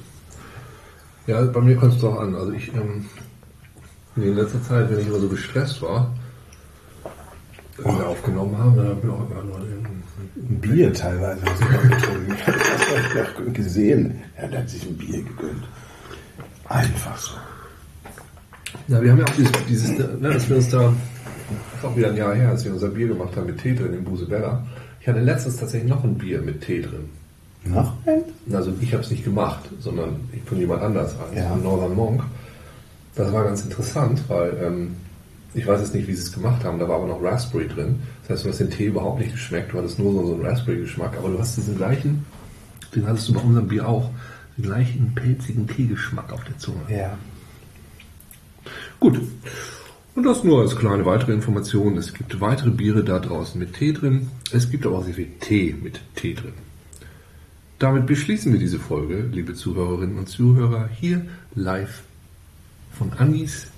Ja, 1.26 1.44
bei 1.44 1.61
mir 1.61 1.74
kommt 1.74 1.94
es 1.94 2.00
doch 2.00 2.20
an. 2.20 2.36
Also 2.36 2.52
ich, 2.52 2.72
ähm, 2.72 3.06
in 4.14 4.36
letzter 4.36 4.62
Zeit, 4.62 4.88
wenn 4.88 5.00
ich 5.00 5.09
immer 5.09 5.18
so 5.18 5.28
gestresst 5.28 5.82
war, 5.82 6.14
wenn 7.78 7.98
wir 7.98 8.06
aufgenommen 8.06 8.56
haben, 8.56 8.76
dann 8.76 8.86
habe 8.90 9.00
ich 9.02 9.11
auch 9.11 9.28
immer 9.28 9.42
nur 9.42 9.56
Ein 9.59 10.61
Bier 10.61 10.94
teilweise 10.94 11.40
getrunken. 11.40 12.36
Das 12.46 12.54
habe 12.54 13.32
ich 13.34 13.46
noch 13.46 13.54
gesehen. 13.54 14.22
Er 14.36 14.52
hat 14.56 14.70
sich 14.70 14.86
ein 14.86 14.96
Bier 14.96 15.24
gegönnt. 15.24 15.66
Einfach 16.68 17.18
so. 17.18 17.32
Ja, 18.86 19.02
wir 19.02 19.11
haben 19.11 19.18
ja 19.18 19.24
auch 19.24 19.36
dieses, 19.36 19.52
dieses 19.68 19.98
ne, 19.98 20.32
dass 20.32 20.48
wir 20.48 20.56
uns 20.59 20.70
da, 20.70 20.92
das 21.51 21.80
ist 21.80 21.84
auch 21.84 21.96
wieder 21.96 22.09
ein 22.11 22.16
Jahr 22.16 22.34
her, 22.34 22.49
als 22.51 22.64
wir 22.64 22.72
unser 22.72 22.88
Bier 22.88 23.09
gemacht 23.09 23.36
haben 23.36 23.46
mit 23.46 23.59
Tee 23.61 23.74
drin 23.74 23.94
in 23.94 24.05
Busebella. 24.05 24.64
Ich 25.01 25.09
hatte 25.09 25.20
letztens 25.20 25.57
tatsächlich 25.57 25.88
noch 25.90 26.05
ein 26.05 26.14
Bier 26.16 26.40
mit 26.42 26.61
Tee 26.61 26.82
drin. 26.82 27.09
Noch 27.64 27.94
ein? 28.07 28.22
Also 28.55 28.72
ich 28.80 28.92
habe 28.92 29.03
es 29.03 29.11
nicht 29.11 29.24
gemacht, 29.24 29.68
sondern 29.80 30.16
von 30.46 30.59
jemand 30.59 30.82
anders, 30.82 31.14
also 31.18 31.34
Ja. 31.34 31.49
von 31.51 31.62
Northern 31.62 31.94
Monk. 31.94 32.22
Das 33.14 33.32
war 33.32 33.44
ganz 33.44 33.62
interessant, 33.62 34.22
weil 34.28 34.57
ähm, 34.62 34.96
ich 35.55 35.66
weiß 35.66 35.80
jetzt 35.80 35.94
nicht, 35.94 36.07
wie 36.07 36.14
sie 36.14 36.22
es 36.22 36.32
gemacht 36.32 36.62
haben, 36.64 36.78
da 36.78 36.88
war 36.88 36.96
aber 36.96 37.07
noch 37.07 37.22
Raspberry 37.22 37.66
drin. 37.68 38.01
Das 38.22 38.36
heißt, 38.38 38.44
du 38.44 38.49
hast 38.51 38.61
den 38.61 38.70
Tee 38.70 38.86
überhaupt 38.86 39.18
nicht 39.18 39.32
geschmeckt, 39.32 39.72
du 39.72 39.78
hattest 39.78 39.99
nur 39.99 40.12
so, 40.12 40.26
so 40.26 40.34
einen 40.34 40.46
Raspberry-Geschmack, 40.46 41.16
aber 41.18 41.30
du 41.30 41.38
hast 41.38 41.57
diesen 41.57 41.76
gleichen, 41.76 42.24
den 42.94 43.07
hattest 43.07 43.28
du 43.28 43.32
bei 43.34 43.40
unserem 43.40 43.66
Bier 43.68 43.88
auch, 43.88 44.11
den 44.57 44.64
gleichen 44.64 45.12
pelzigen 45.14 45.66
Teegeschmack 45.66 46.32
auf 46.32 46.44
der 46.44 46.57
Zunge. 46.59 46.80
Ja. 46.88 47.16
Gut. 49.01 49.20
Und 50.18 50.24
das 50.24 50.42
nur 50.42 50.62
als 50.62 50.74
kleine 50.74 51.06
weitere 51.06 51.32
Information. 51.32 51.96
Es 51.96 52.12
gibt 52.12 52.40
weitere 52.40 52.70
Biere 52.70 53.04
da 53.04 53.20
draußen 53.20 53.56
mit 53.56 53.74
Tee 53.74 53.92
drin. 53.92 54.32
Es 54.50 54.68
gibt 54.68 54.84
aber 54.84 54.98
auch 54.98 55.04
sehr 55.04 55.14
viel 55.14 55.28
Tee 55.38 55.76
mit 55.80 56.00
Tee 56.16 56.34
drin. 56.34 56.54
Damit 57.78 58.06
beschließen 58.06 58.52
wir 58.52 58.58
diese 58.58 58.80
Folge, 58.80 59.28
liebe 59.30 59.54
Zuhörerinnen 59.54 60.18
und 60.18 60.28
Zuhörer, 60.28 60.88
hier 60.88 61.24
live 61.54 62.02
von 62.98 63.12
Anis 63.12 63.68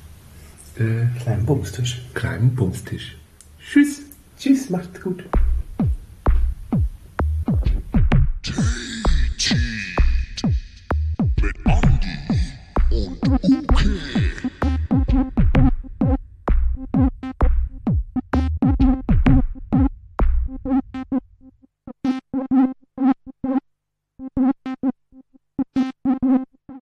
äh, 0.77 1.09
kleinen 1.21 1.45
Bumstisch. 1.45 2.01
Kleinen 2.15 2.55
Bumstisch. 2.55 3.19
Tschüss. 3.63 4.01
Tschüss, 4.39 4.71
macht's 4.71 4.99
gut. 4.99 5.23